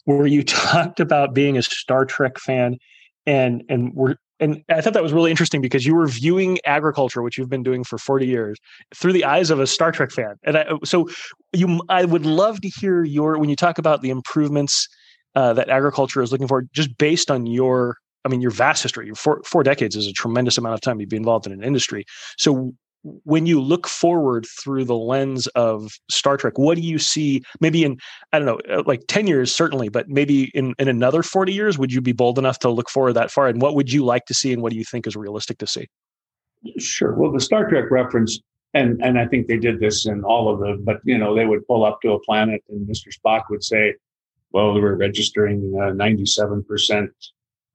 where 0.05 0.27
you 0.27 0.43
talked 0.43 0.99
about 0.99 1.33
being 1.33 1.57
a 1.57 1.61
Star 1.61 2.05
Trek 2.05 2.37
fan, 2.39 2.77
and 3.25 3.63
and 3.69 3.93
we're 3.93 4.15
and 4.39 4.63
I 4.69 4.81
thought 4.81 4.93
that 4.93 5.03
was 5.03 5.13
really 5.13 5.31
interesting 5.31 5.61
because 5.61 5.85
you 5.85 5.95
were 5.95 6.07
viewing 6.07 6.59
agriculture, 6.65 7.21
which 7.21 7.37
you've 7.37 7.49
been 7.49 7.63
doing 7.63 7.83
for 7.83 7.97
40 7.97 8.27
years, 8.27 8.57
through 8.93 9.13
the 9.13 9.23
eyes 9.23 9.49
of 9.49 9.59
a 9.59 9.67
Star 9.67 9.91
Trek 9.91 10.11
fan. 10.11 10.35
And 10.43 10.57
I, 10.57 10.65
so 10.83 11.07
you, 11.53 11.81
I 11.87 12.05
would 12.05 12.25
love 12.25 12.59
to 12.61 12.67
hear 12.67 13.03
your 13.03 13.37
when 13.37 13.49
you 13.49 13.55
talk 13.55 13.77
about 13.77 14.01
the 14.01 14.09
improvements 14.09 14.87
uh, 15.35 15.53
that 15.53 15.69
agriculture 15.69 16.21
is 16.21 16.31
looking 16.31 16.47
for, 16.47 16.63
just 16.73 16.97
based 16.97 17.31
on 17.31 17.45
your, 17.45 17.97
I 18.25 18.29
mean, 18.29 18.41
your 18.41 18.51
vast 18.51 18.83
history. 18.83 19.05
Your 19.05 19.15
four, 19.15 19.41
four 19.45 19.63
decades 19.63 19.95
is 19.95 20.07
a 20.07 20.13
tremendous 20.13 20.57
amount 20.57 20.73
of 20.73 20.81
time 20.81 20.99
to 20.99 21.05
be 21.05 21.15
involved 21.15 21.45
in 21.45 21.53
an 21.53 21.63
industry. 21.63 22.05
So 22.37 22.73
when 23.23 23.45
you 23.45 23.61
look 23.61 23.87
forward 23.87 24.47
through 24.61 24.85
the 24.85 24.95
lens 24.95 25.47
of 25.47 25.91
Star 26.09 26.37
Trek, 26.37 26.57
what 26.57 26.75
do 26.75 26.81
you 26.81 26.97
see? 26.97 27.43
Maybe 27.61 27.83
in 27.83 27.97
I 28.33 28.39
don't 28.39 28.45
know, 28.47 28.59
uh, 28.69 28.83
like 28.85 29.01
ten 29.07 29.27
years 29.27 29.53
certainly, 29.53 29.89
but 29.89 30.09
maybe 30.09 30.51
in 30.53 30.73
in 30.79 30.87
another 30.87 31.21
forty 31.21 31.53
years, 31.53 31.77
would 31.77 31.93
you 31.93 32.01
be 32.01 32.13
bold 32.13 32.39
enough 32.39 32.59
to 32.59 32.69
look 32.69 32.89
forward 32.89 33.13
that 33.13 33.31
far? 33.31 33.47
And 33.47 33.61
what 33.61 33.75
would 33.75 33.91
you 33.91 34.03
like 34.03 34.25
to 34.25 34.33
see, 34.33 34.51
and 34.51 34.61
what 34.61 34.71
do 34.71 34.77
you 34.77 34.83
think 34.83 35.05
is 35.05 35.15
realistic 35.15 35.59
to 35.59 35.67
see? 35.67 35.87
Sure. 36.79 37.13
Well, 37.13 37.31
the 37.31 37.39
Star 37.39 37.69
Trek 37.69 37.91
reference, 37.91 38.39
and 38.73 38.99
and 39.03 39.19
I 39.19 39.27
think 39.27 39.47
they 39.47 39.57
did 39.57 39.79
this 39.79 40.07
in 40.07 40.23
all 40.23 40.51
of 40.51 40.59
them, 40.59 40.83
but 40.83 40.97
you 41.03 41.17
know 41.17 41.35
they 41.35 41.45
would 41.45 41.65
pull 41.67 41.85
up 41.85 42.01
to 42.01 42.13
a 42.13 42.19
planet, 42.21 42.63
and 42.69 42.87
Mr. 42.87 43.09
Spock 43.15 43.43
would 43.51 43.63
say, 43.63 43.93
"Well, 44.51 44.73
we're 44.73 44.95
registering 44.95 45.71
ninety 45.95 46.25
seven 46.25 46.63
percent 46.63 47.11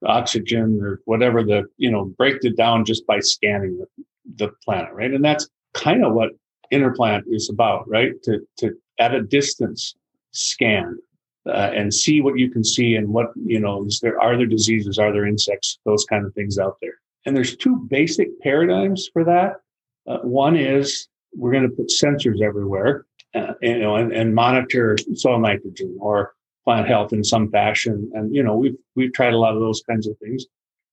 oxygen 0.03 0.79
or 0.81 0.99
whatever 1.05 1.43
the 1.43 1.63
you 1.77 1.89
know 1.89 2.05
break 2.17 2.37
it 2.41 2.57
down 2.57 2.83
just 2.83 3.05
by 3.05 3.19
scanning 3.19 3.77
the 3.77 4.03
the 4.49 4.53
planet, 4.63 4.93
right? 4.93 5.11
And 5.11 5.23
that's 5.23 5.49
kind 5.73 6.05
of 6.05 6.13
what 6.13 6.31
InnerPlant 6.71 7.23
is 7.27 7.49
about, 7.49 7.87
right? 7.87 8.11
To 8.23 8.39
to 8.57 8.73
at 8.99 9.13
a 9.13 9.21
distance 9.21 9.95
scan 10.31 10.97
uh, 11.47 11.71
and 11.73 11.93
see 11.93 12.21
what 12.21 12.37
you 12.37 12.49
can 12.49 12.63
see 12.63 12.95
and 12.95 13.09
what 13.09 13.27
you 13.35 13.59
know 13.59 13.85
is 13.85 13.99
there 13.99 14.19
are 14.19 14.37
there 14.37 14.45
diseases, 14.45 14.99
are 14.99 15.11
there 15.11 15.25
insects, 15.25 15.79
those 15.85 16.05
kind 16.05 16.25
of 16.25 16.33
things 16.33 16.57
out 16.57 16.77
there. 16.81 16.93
And 17.25 17.35
there's 17.35 17.55
two 17.55 17.75
basic 17.89 18.27
paradigms 18.41 19.09
for 19.13 19.23
that. 19.25 19.57
Uh, 20.07 20.17
one 20.19 20.55
is 20.55 21.07
we're 21.35 21.51
going 21.51 21.69
to 21.69 21.75
put 21.75 21.87
sensors 21.87 22.41
everywhere, 22.41 23.05
uh, 23.35 23.53
you 23.61 23.79
know, 23.79 23.95
and, 23.95 24.11
and 24.11 24.33
monitor 24.33 24.97
soil 25.15 25.39
nitrogen 25.39 25.97
or 25.99 26.33
plant 26.63 26.87
health 26.87 27.13
in 27.13 27.23
some 27.23 27.49
fashion. 27.51 28.09
And 28.13 28.33
you 28.33 28.43
know, 28.43 28.55
we've 28.55 28.75
we've 28.95 29.13
tried 29.13 29.33
a 29.33 29.37
lot 29.37 29.53
of 29.53 29.59
those 29.61 29.81
kinds 29.87 30.07
of 30.07 30.17
things. 30.19 30.45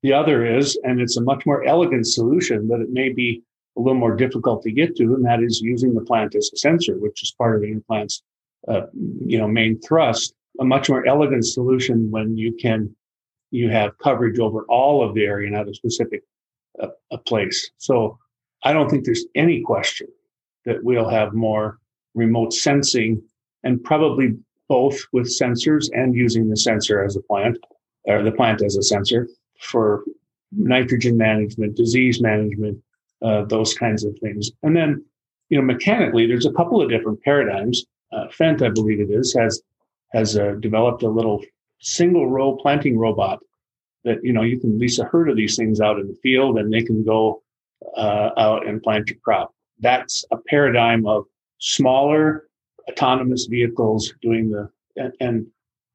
The 0.02 0.12
other 0.12 0.46
is, 0.46 0.78
and 0.84 1.00
it's 1.00 1.16
a 1.16 1.22
much 1.22 1.44
more 1.44 1.64
elegant 1.64 2.06
solution, 2.06 2.68
but 2.68 2.80
it 2.80 2.90
may 2.90 3.08
be 3.08 3.42
a 3.76 3.80
little 3.80 3.98
more 3.98 4.14
difficult 4.14 4.62
to 4.62 4.72
get 4.72 4.96
to, 4.96 5.14
and 5.14 5.24
that 5.24 5.42
is 5.42 5.60
using 5.60 5.94
the 5.94 6.00
plant 6.00 6.34
as 6.34 6.50
a 6.52 6.56
sensor, 6.56 6.98
which 6.98 7.22
is 7.22 7.32
part 7.32 7.56
of 7.56 7.62
the 7.62 7.74
InnerPlant's, 7.74 8.22
uh, 8.68 8.82
you 9.24 9.38
know, 9.38 9.48
main 9.48 9.80
thrust. 9.80 10.34
A 10.60 10.64
much 10.64 10.88
more 10.88 11.06
elegant 11.06 11.46
solution 11.46 12.10
when 12.10 12.36
you 12.36 12.52
can 12.52 12.94
you 13.50 13.70
have 13.70 13.96
coverage 13.98 14.38
over 14.38 14.64
all 14.64 15.02
of 15.02 15.14
the 15.14 15.24
area, 15.24 15.48
not 15.50 15.68
a 15.68 15.74
specific 15.74 16.22
uh, 16.80 16.88
a 17.10 17.18
place. 17.18 17.70
So 17.78 18.18
I 18.64 18.72
don't 18.72 18.90
think 18.90 19.04
there's 19.04 19.24
any 19.34 19.62
question 19.62 20.08
that 20.64 20.82
we'll 20.82 21.08
have 21.08 21.32
more 21.32 21.78
remote 22.14 22.52
sensing, 22.52 23.22
and 23.62 23.82
probably 23.82 24.36
both 24.68 24.98
with 25.12 25.26
sensors 25.26 25.88
and 25.92 26.14
using 26.14 26.50
the 26.50 26.56
sensor 26.56 27.02
as 27.02 27.16
a 27.16 27.22
plant 27.22 27.56
or 28.04 28.22
the 28.22 28.32
plant 28.32 28.62
as 28.62 28.76
a 28.76 28.82
sensor 28.82 29.28
for 29.60 30.04
nitrogen 30.52 31.16
management, 31.16 31.76
disease 31.76 32.20
management, 32.20 32.78
uh, 33.22 33.44
those 33.44 33.74
kinds 33.74 34.04
of 34.04 34.16
things. 34.20 34.50
And 34.62 34.76
then, 34.76 35.04
you 35.48 35.58
know, 35.58 35.64
mechanically, 35.64 36.26
there's 36.26 36.46
a 36.46 36.52
couple 36.52 36.80
of 36.80 36.88
different 36.88 37.22
paradigms. 37.22 37.84
Uh, 38.12 38.26
Fendt, 38.28 38.62
I 38.62 38.70
believe 38.70 39.00
it 39.00 39.10
is, 39.10 39.34
has 39.34 39.62
has 40.12 40.38
uh, 40.38 40.52
developed 40.60 41.02
a 41.02 41.08
little 41.08 41.42
single 41.80 42.30
row 42.30 42.56
planting 42.56 42.98
robot 42.98 43.40
that 44.04 44.18
you 44.22 44.32
know 44.32 44.42
you 44.42 44.58
can 44.58 44.78
lease 44.78 44.98
a 44.98 45.04
herd 45.04 45.28
of 45.28 45.36
these 45.36 45.56
things 45.56 45.80
out 45.80 45.98
in 45.98 46.08
the 46.08 46.16
field, 46.22 46.58
and 46.58 46.72
they 46.72 46.82
can 46.82 47.04
go 47.04 47.42
uh, 47.96 48.30
out 48.36 48.66
and 48.66 48.82
plant 48.82 49.08
your 49.10 49.18
crop. 49.18 49.52
That's 49.80 50.24
a 50.30 50.36
paradigm 50.48 51.06
of 51.06 51.24
smaller 51.58 52.48
autonomous 52.88 53.46
vehicles 53.46 54.14
doing 54.22 54.50
the 54.50 54.70
and, 54.96 55.12
and 55.20 55.46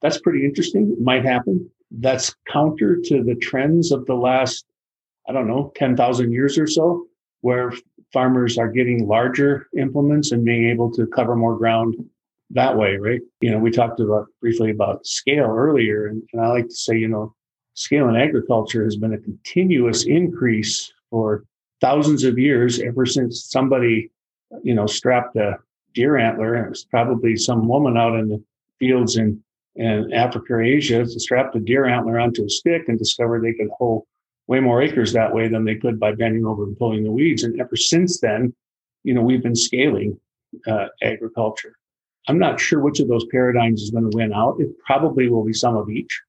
that's 0.01 0.19
pretty 0.19 0.45
interesting. 0.45 0.91
It 0.91 1.01
might 1.01 1.25
happen 1.25 1.69
that's 1.99 2.35
counter 2.51 2.99
to 3.05 3.23
the 3.23 3.35
trends 3.35 3.91
of 3.91 4.05
the 4.05 4.15
last, 4.15 4.65
I 5.27 5.33
don't 5.33 5.47
know, 5.47 5.71
10,000 5.75 6.31
years 6.31 6.57
or 6.57 6.67
so, 6.67 7.05
where 7.41 7.73
farmers 8.11 8.57
are 8.57 8.69
getting 8.69 9.07
larger 9.07 9.67
implements 9.77 10.31
and 10.31 10.45
being 10.45 10.69
able 10.69 10.91
to 10.93 11.07
cover 11.07 11.35
more 11.35 11.57
ground 11.57 11.95
that 12.51 12.77
way, 12.77 12.97
right? 12.97 13.21
You 13.41 13.51
know, 13.51 13.59
we 13.59 13.71
talked 13.71 13.99
about 13.99 14.27
briefly 14.41 14.71
about 14.71 15.05
scale 15.05 15.45
earlier, 15.45 16.07
and, 16.07 16.21
and 16.33 16.41
I 16.41 16.47
like 16.49 16.67
to 16.67 16.75
say, 16.75 16.97
you 16.97 17.07
know, 17.07 17.33
scale 17.73 18.09
in 18.09 18.15
agriculture 18.15 18.83
has 18.83 18.95
been 18.95 19.13
a 19.13 19.19
continuous 19.19 20.05
increase 20.05 20.91
for 21.09 21.43
thousands 21.81 22.23
of 22.23 22.37
years 22.37 22.79
ever 22.79 23.05
since 23.05 23.49
somebody, 23.49 24.11
you 24.63 24.73
know, 24.73 24.85
strapped 24.85 25.35
a 25.35 25.57
deer 25.93 26.17
antler. 26.17 26.53
And 26.55 26.67
it 26.67 26.69
was 26.69 26.85
probably 26.85 27.35
some 27.35 27.67
woman 27.67 27.97
out 27.97 28.17
in 28.17 28.29
the 28.29 28.43
fields 28.79 29.17
in 29.17 29.43
in 29.75 30.13
Africa 30.13 30.53
or 30.53 30.61
Asia 30.61 31.05
strapped 31.07 31.55
a 31.55 31.59
deer 31.59 31.85
antler 31.85 32.19
onto 32.19 32.45
a 32.45 32.49
stick 32.49 32.83
and 32.87 32.97
discovered 32.97 33.43
they 33.43 33.53
could 33.53 33.69
hoe 33.77 34.05
way 34.47 34.59
more 34.59 34.81
acres 34.81 35.13
that 35.13 35.33
way 35.33 35.47
than 35.47 35.63
they 35.65 35.75
could 35.75 35.99
by 35.99 36.13
bending 36.13 36.45
over 36.45 36.63
and 36.63 36.77
pulling 36.77 37.03
the 37.03 37.11
weeds. 37.11 37.43
And 37.43 37.59
ever 37.59 37.75
since 37.75 38.19
then, 38.19 38.53
you 39.03 39.13
know, 39.13 39.21
we've 39.21 39.41
been 39.41 39.55
scaling 39.55 40.19
uh, 40.67 40.87
agriculture. 41.01 41.75
I'm 42.27 42.39
not 42.39 42.59
sure 42.59 42.79
which 42.79 42.99
of 42.99 43.07
those 43.07 43.25
paradigms 43.31 43.81
is 43.81 43.91
going 43.91 44.09
to 44.09 44.15
win 44.15 44.33
out. 44.33 44.57
It 44.59 44.69
probably 44.85 45.29
will 45.29 45.43
be 45.43 45.53
some 45.53 45.75
of 45.75 45.89
each. 45.89 46.21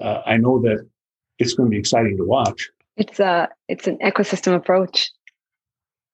Uh, 0.00 0.22
I 0.26 0.36
know 0.36 0.60
that 0.62 0.88
it's 1.38 1.54
going 1.54 1.68
to 1.68 1.70
be 1.70 1.78
exciting 1.78 2.16
to 2.16 2.24
watch. 2.24 2.70
It's 2.96 3.20
a 3.20 3.48
it's 3.68 3.86
an 3.86 3.98
ecosystem 3.98 4.54
approach 4.56 5.10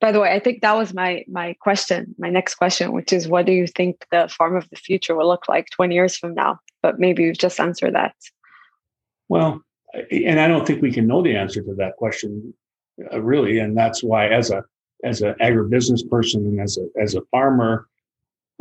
by 0.01 0.13
the 0.13 0.21
way, 0.21 0.33
I 0.33 0.39
think 0.39 0.61
that 0.63 0.77
was 0.77 0.93
my 0.93 1.25
my 1.29 1.55
question, 1.61 2.15
my 2.19 2.31
next 2.31 2.57
question, 2.57 2.93
which 2.93 3.13
is 3.13 3.29
what 3.29 3.47
do 3.47 3.53
you 3.53 3.67
think 3.67 4.05
the 4.11 4.29
farm 4.29 4.57
of 4.57 4.69
the 4.71 4.77
future 4.77 5.15
will 5.15 5.29
look 5.29 5.49
like 5.49 5.71
20 5.71 5.95
years 5.95 6.17
from 6.17 6.35
now? 6.35 6.59
But 6.83 6.99
maybe 6.99 7.23
you've 7.23 7.39
just 7.39 7.61
answered 7.61 7.95
that. 7.95 8.15
Well, 9.29 9.63
and 10.11 10.41
I 10.41 10.49
don't 10.49 10.67
think 10.67 10.83
we 10.83 10.93
can 10.93 11.07
know 11.07 11.23
the 11.23 11.37
answer 11.37 11.63
to 11.63 11.75
that 11.77 11.97
question 11.97 12.53
uh, 13.13 13.21
really, 13.21 13.59
and 13.59 13.77
that's 13.77 14.03
why 14.03 14.29
as 14.29 14.51
a 14.51 14.65
as 15.05 15.23
an 15.23 15.35
agribusiness 15.41 16.09
person 16.09 16.45
and 16.47 16.61
as 16.61 16.79
a 16.79 17.01
as 17.01 17.15
a 17.15 17.23
farmer, 17.31 17.89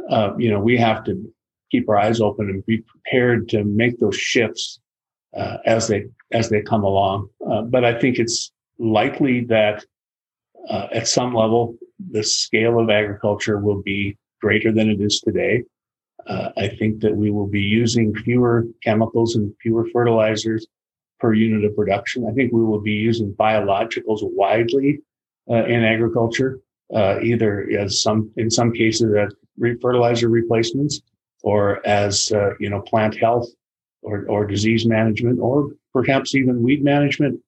uh, 0.10 0.32
you 0.38 0.50
know, 0.50 0.60
we 0.60 0.78
have 0.78 1.04
to 1.06 1.34
keep 1.72 1.90
our 1.90 1.98
eyes 1.98 2.22
open 2.22 2.50
and 2.50 2.66
be 2.66 2.78
prepared 2.80 3.50
to 3.50 3.64
make 3.64 4.00
those 4.00 4.16
shifts 4.16 4.80
uh, 5.36 5.58
as 5.66 5.88
they 5.88 6.06
as 6.32 6.50
they 6.50 6.62
come 6.62 6.84
along. 6.84 7.30
Uh, 7.50 7.62
but 7.62 7.84
I 7.84 8.00
think 8.00 8.20
it's 8.20 8.52
likely 8.80 9.44
that 9.46 9.86
uh, 10.70 10.88
at 10.92 11.08
some 11.08 11.34
level, 11.34 11.76
the 12.12 12.24
scale 12.24 12.80
of 12.80 12.90
agriculture 12.90 13.60
will 13.60 13.82
be 13.82 14.18
greater 14.42 14.72
than 14.72 14.90
it 14.90 15.02
is 15.02 15.20
today. 15.20 15.64
Uh, 16.28 16.50
I 16.58 16.68
think 16.70 17.02
that 17.02 17.16
we 17.16 17.32
will 17.32 17.48
be 17.48 17.62
using 17.62 18.16
fewer 18.16 18.66
chemicals 18.82 19.36
and 19.36 19.54
fewer 19.62 19.88
fertilizers 19.92 20.66
per 21.20 21.34
unit 21.34 21.66
of 21.66 21.76
production. 21.76 22.28
I 22.30 22.34
think 22.34 22.54
we 22.54 22.64
will 22.64 22.80
be 22.80 22.94
using 22.94 23.34
biologicals 23.34 24.20
widely 24.22 25.00
uh, 25.50 25.66
in 25.66 25.84
agriculture, 25.84 26.60
uh, 26.96 27.20
either 27.22 27.70
as 27.78 28.02
some, 28.02 28.32
in 28.38 28.50
some 28.50 28.72
cases, 28.72 29.14
as 29.16 29.34
fertilizer 29.82 30.30
replacements, 30.30 31.02
or 31.44 31.86
as 31.86 32.32
uh, 32.32 32.52
you 32.60 32.70
know, 32.70 32.82
plant 32.82 33.18
health 33.18 33.50
or 34.02 34.26
or 34.28 34.46
disease 34.46 34.86
management, 34.86 35.40
or 35.42 35.72
perhaps 35.92 36.36
even 36.36 36.64
weed 36.64 36.84
management 36.84 37.40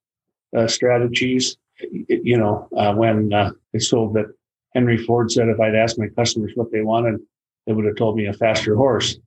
strategies 0.66 1.56
you 1.80 2.38
know, 2.38 2.68
uh, 2.76 2.94
when 2.94 3.32
uh, 3.32 3.50
I 3.74 3.78
sold 3.78 4.14
that 4.14 4.26
Henry 4.74 4.98
Ford 4.98 5.30
said 5.30 5.48
if 5.48 5.60
I'd 5.60 5.74
asked 5.74 5.98
my 5.98 6.08
customers 6.08 6.52
what 6.54 6.70
they 6.72 6.82
wanted, 6.82 7.20
they 7.66 7.72
would 7.72 7.84
have 7.84 7.96
told 7.96 8.16
me 8.16 8.26
a 8.26 8.32
faster 8.32 8.76
horse 8.76 9.18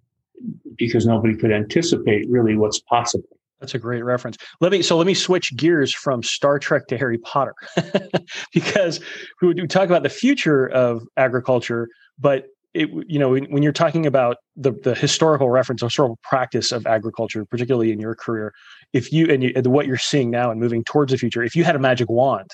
because 0.78 1.06
nobody 1.06 1.36
could 1.36 1.52
anticipate 1.52 2.30
really 2.30 2.56
what's 2.56 2.80
possible. 2.80 3.28
That's 3.60 3.76
a 3.76 3.80
great 3.80 4.04
reference. 4.04 4.38
Let 4.62 4.72
me 4.72 4.82
so 4.82 4.96
let 4.96 5.06
me 5.06 5.14
switch 5.14 5.56
gears 5.58 5.94
from 5.94 6.24
Star 6.24 6.60
Trek 6.60 6.88
to 6.88 6.98
Harry 6.98 7.18
Potter 7.18 7.56
because 8.54 9.02
we, 9.42 9.50
we 9.50 9.68
talk 9.68 9.90
about 9.90 10.04
the 10.04 10.10
future 10.10 10.68
of 10.70 11.04
agriculture, 11.18 11.90
but 12.18 12.46
it 12.74 12.90
you 13.08 13.20
know 13.20 13.30
when, 13.30 13.64
you're 13.64 13.72
talking 13.72 14.06
about 14.06 14.38
the 14.56 14.72
the 14.84 14.96
historical 14.96 15.50
reference, 15.50 15.82
historical 15.82 16.20
practice 16.24 16.72
of 16.72 16.86
agriculture, 16.86 17.46
particularly 17.46 17.92
in 17.92 18.00
your 18.00 18.16
career, 18.16 18.54
if 18.94 19.12
you 19.12 19.28
and, 19.28 19.44
you, 19.44 19.52
and 19.56 19.68
what 19.68 19.88
you're 19.88 19.98
seeing 19.98 20.30
now 20.30 20.52
and 20.52 20.60
moving 20.60 20.84
towards 20.84 21.12
the 21.12 21.18
future, 21.18 21.44
if 21.44 21.56
you 21.56 21.64
had 21.64 21.76
a 21.76 21.80
magic 21.80 22.10
wand, 22.10 22.50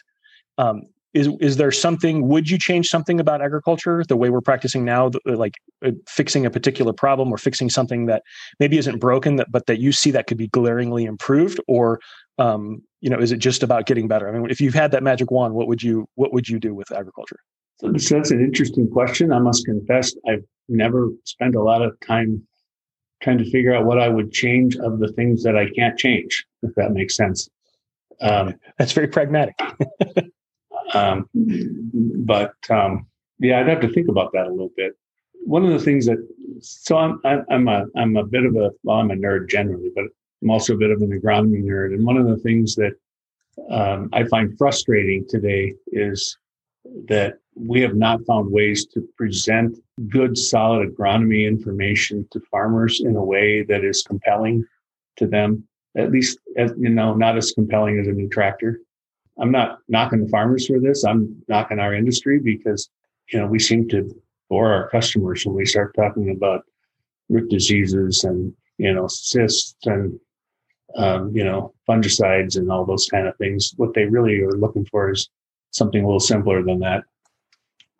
um, 0.57 0.83
is 1.13 1.29
is 1.39 1.57
there 1.57 1.71
something? 1.71 2.27
Would 2.27 2.49
you 2.49 2.57
change 2.57 2.87
something 2.87 3.19
about 3.19 3.41
agriculture, 3.41 4.03
the 4.07 4.17
way 4.17 4.29
we're 4.29 4.41
practicing 4.41 4.83
now, 4.83 5.11
like 5.25 5.53
uh, 5.83 5.91
fixing 6.07 6.45
a 6.45 6.49
particular 6.49 6.93
problem 6.93 7.31
or 7.31 7.37
fixing 7.37 7.69
something 7.69 8.05
that 8.07 8.21
maybe 8.59 8.77
isn't 8.77 8.99
broken, 8.99 9.37
that, 9.37 9.47
but 9.49 9.65
that 9.67 9.79
you 9.79 9.91
see 9.91 10.11
that 10.11 10.27
could 10.27 10.37
be 10.37 10.47
glaringly 10.47 11.05
improved, 11.05 11.59
or 11.67 11.99
um, 12.37 12.81
you 12.99 13.09
know, 13.09 13.17
is 13.17 13.31
it 13.31 13.37
just 13.37 13.63
about 13.63 13.85
getting 13.85 14.07
better? 14.07 14.27
I 14.27 14.33
mean, 14.33 14.49
if 14.49 14.59
you've 14.59 14.73
had 14.73 14.91
that 14.91 15.03
magic 15.03 15.31
wand, 15.31 15.53
what 15.53 15.67
would 15.67 15.81
you 15.81 16.05
what 16.15 16.33
would 16.33 16.49
you 16.49 16.59
do 16.59 16.75
with 16.75 16.91
agriculture? 16.91 17.39
So 17.77 17.91
that's 17.91 18.31
an 18.31 18.43
interesting 18.43 18.89
question. 18.89 19.31
I 19.33 19.39
must 19.39 19.65
confess, 19.65 20.15
I've 20.27 20.43
never 20.69 21.09
spent 21.25 21.55
a 21.55 21.61
lot 21.61 21.81
of 21.81 21.99
time 21.99 22.45
trying 23.21 23.37
to 23.37 23.49
figure 23.49 23.73
out 23.75 23.85
what 23.85 23.99
I 23.99 24.07
would 24.07 24.31
change 24.31 24.77
of 24.77 24.99
the 24.99 25.11
things 25.13 25.43
that 25.43 25.57
I 25.57 25.69
can't 25.71 25.97
change, 25.97 26.45
if 26.63 26.73
that 26.75 26.91
makes 26.91 27.15
sense. 27.15 27.49
Um, 28.21 28.55
That's 28.77 28.93
very 28.93 29.07
pragmatic. 29.07 29.55
um, 30.93 31.27
but 31.33 32.53
um, 32.69 33.07
yeah, 33.39 33.59
I'd 33.59 33.67
have 33.67 33.81
to 33.81 33.89
think 33.89 34.07
about 34.09 34.31
that 34.33 34.47
a 34.47 34.51
little 34.51 34.71
bit. 34.75 34.93
One 35.45 35.65
of 35.65 35.71
the 35.71 35.79
things 35.79 36.05
that 36.05 36.17
so 36.61 36.97
I'm 36.97 37.21
I'm 37.25 37.67
a 37.67 37.85
I'm 37.95 38.15
a 38.15 38.23
bit 38.23 38.45
of 38.45 38.55
a 38.55 38.71
well 38.83 38.97
I'm 38.97 39.11
a 39.11 39.15
nerd 39.15 39.49
generally, 39.49 39.91
but 39.93 40.05
I'm 40.41 40.49
also 40.49 40.73
a 40.73 40.77
bit 40.77 40.91
of 40.91 41.01
an 41.01 41.09
agronomy 41.09 41.63
nerd. 41.63 41.93
And 41.93 42.05
one 42.05 42.17
of 42.17 42.27
the 42.27 42.37
things 42.37 42.75
that 42.75 42.93
um, 43.69 44.09
I 44.13 44.23
find 44.25 44.57
frustrating 44.57 45.25
today 45.27 45.73
is 45.87 46.37
that 47.07 47.39
we 47.55 47.81
have 47.81 47.95
not 47.95 48.25
found 48.25 48.51
ways 48.51 48.85
to 48.87 49.07
present 49.17 49.77
good, 50.09 50.37
solid 50.37 50.89
agronomy 50.89 51.47
information 51.47 52.27
to 52.31 52.39
farmers 52.51 53.01
in 53.01 53.15
a 53.15 53.23
way 53.23 53.63
that 53.63 53.83
is 53.83 54.03
compelling 54.03 54.65
to 55.17 55.27
them. 55.27 55.63
At 55.97 56.11
least, 56.11 56.39
as, 56.57 56.73
you 56.77 56.89
know, 56.89 57.13
not 57.13 57.37
as 57.37 57.51
compelling 57.51 57.99
as 57.99 58.07
a 58.07 58.11
new 58.11 58.27
tractor. 58.27 58.81
I'm 59.39 59.51
not 59.51 59.79
knocking 59.87 60.23
the 60.23 60.29
farmers 60.29 60.67
for 60.67 60.79
this. 60.79 61.05
I'm 61.05 61.41
knocking 61.47 61.79
our 61.79 61.93
industry 61.93 62.39
because, 62.39 62.89
you 63.31 63.39
know, 63.39 63.47
we 63.47 63.59
seem 63.59 63.87
to 63.89 64.09
bore 64.49 64.73
our 64.73 64.89
customers 64.89 65.45
when 65.45 65.55
we 65.55 65.65
start 65.65 65.95
talking 65.95 66.31
about 66.31 66.63
root 67.29 67.49
diseases 67.49 68.25
and, 68.25 68.53
you 68.77 68.93
know, 68.93 69.07
cysts 69.07 69.75
and, 69.85 70.19
um, 70.97 71.33
you 71.33 71.43
know, 71.43 71.73
fungicides 71.89 72.57
and 72.57 72.69
all 72.69 72.85
those 72.85 73.07
kind 73.07 73.27
of 73.27 73.37
things. 73.37 73.73
What 73.77 73.93
they 73.93 74.05
really 74.05 74.41
are 74.41 74.51
looking 74.51 74.85
for 74.85 75.11
is 75.11 75.29
something 75.71 76.03
a 76.03 76.05
little 76.05 76.19
simpler 76.19 76.61
than 76.61 76.79
that. 76.79 77.03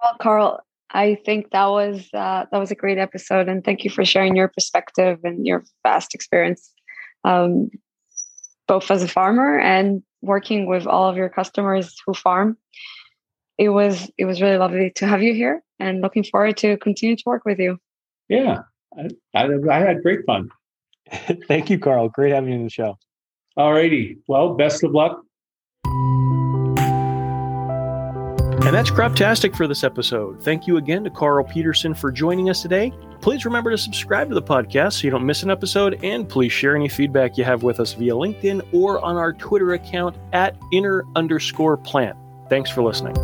Well, 0.05 0.17
Carl, 0.21 0.59
I 0.91 1.15
think 1.25 1.49
that 1.49 1.65
was 1.65 2.07
uh, 2.13 2.45
that 2.51 2.59
was 2.59 2.69
a 2.69 2.75
great 2.75 2.99
episode, 2.99 3.49
and 3.49 3.63
thank 3.63 3.83
you 3.83 3.89
for 3.89 4.05
sharing 4.05 4.35
your 4.35 4.49
perspective 4.49 5.17
and 5.23 5.47
your 5.47 5.63
vast 5.81 6.13
experience, 6.13 6.71
um, 7.23 7.71
both 8.67 8.91
as 8.91 9.01
a 9.01 9.07
farmer 9.07 9.59
and 9.59 10.03
working 10.21 10.67
with 10.67 10.85
all 10.85 11.09
of 11.09 11.17
your 11.17 11.27
customers 11.27 11.95
who 12.05 12.13
farm. 12.13 12.55
It 13.57 13.69
was 13.69 14.11
it 14.19 14.25
was 14.25 14.43
really 14.43 14.57
lovely 14.57 14.91
to 14.97 15.07
have 15.07 15.23
you 15.23 15.33
here, 15.33 15.63
and 15.79 16.01
looking 16.01 16.23
forward 16.23 16.57
to 16.57 16.77
continue 16.77 17.15
to 17.15 17.23
work 17.25 17.43
with 17.43 17.57
you. 17.57 17.79
Yeah, 18.29 18.59
I, 18.95 19.09
I, 19.33 19.49
I 19.71 19.79
had 19.79 20.03
great 20.03 20.23
fun. 20.27 20.49
thank 21.47 21.71
you, 21.71 21.79
Carl. 21.79 22.09
Great 22.09 22.31
having 22.31 22.51
you 22.51 22.57
on 22.57 22.63
the 22.65 22.69
show. 22.69 22.99
All 23.57 23.73
righty. 23.73 24.19
Well, 24.27 24.53
best 24.53 24.83
of 24.83 24.91
luck 24.91 25.25
And 28.65 28.73
that's 28.73 28.89
Croptastic 28.89 29.55
for 29.55 29.67
this 29.67 29.83
episode. 29.83 30.41
Thank 30.41 30.65
you 30.65 30.77
again 30.77 31.03
to 31.03 31.11
Carl 31.11 31.43
Peterson 31.43 31.93
for 31.93 32.11
joining 32.11 32.49
us 32.49 32.63
today. 32.63 32.91
Please 33.21 33.45
remember 33.45 33.69
to 33.69 33.77
subscribe 33.77 34.27
to 34.29 34.33
the 34.33 34.41
podcast 34.41 34.93
so 34.93 35.01
you 35.03 35.11
don't 35.11 35.23
miss 35.23 35.43
an 35.43 35.51
episode, 35.51 36.03
and 36.03 36.27
please 36.27 36.51
share 36.51 36.75
any 36.75 36.89
feedback 36.89 37.37
you 37.37 37.43
have 37.43 37.61
with 37.61 37.79
us 37.79 37.93
via 37.93 38.13
LinkedIn 38.13 38.67
or 38.73 38.99
on 39.05 39.17
our 39.17 39.33
Twitter 39.33 39.73
account 39.73 40.17
at 40.33 40.57
inner 40.71 41.05
underscore 41.15 41.77
plant. 41.77 42.17
Thanks 42.49 42.71
for 42.71 42.81
listening. 42.81 43.15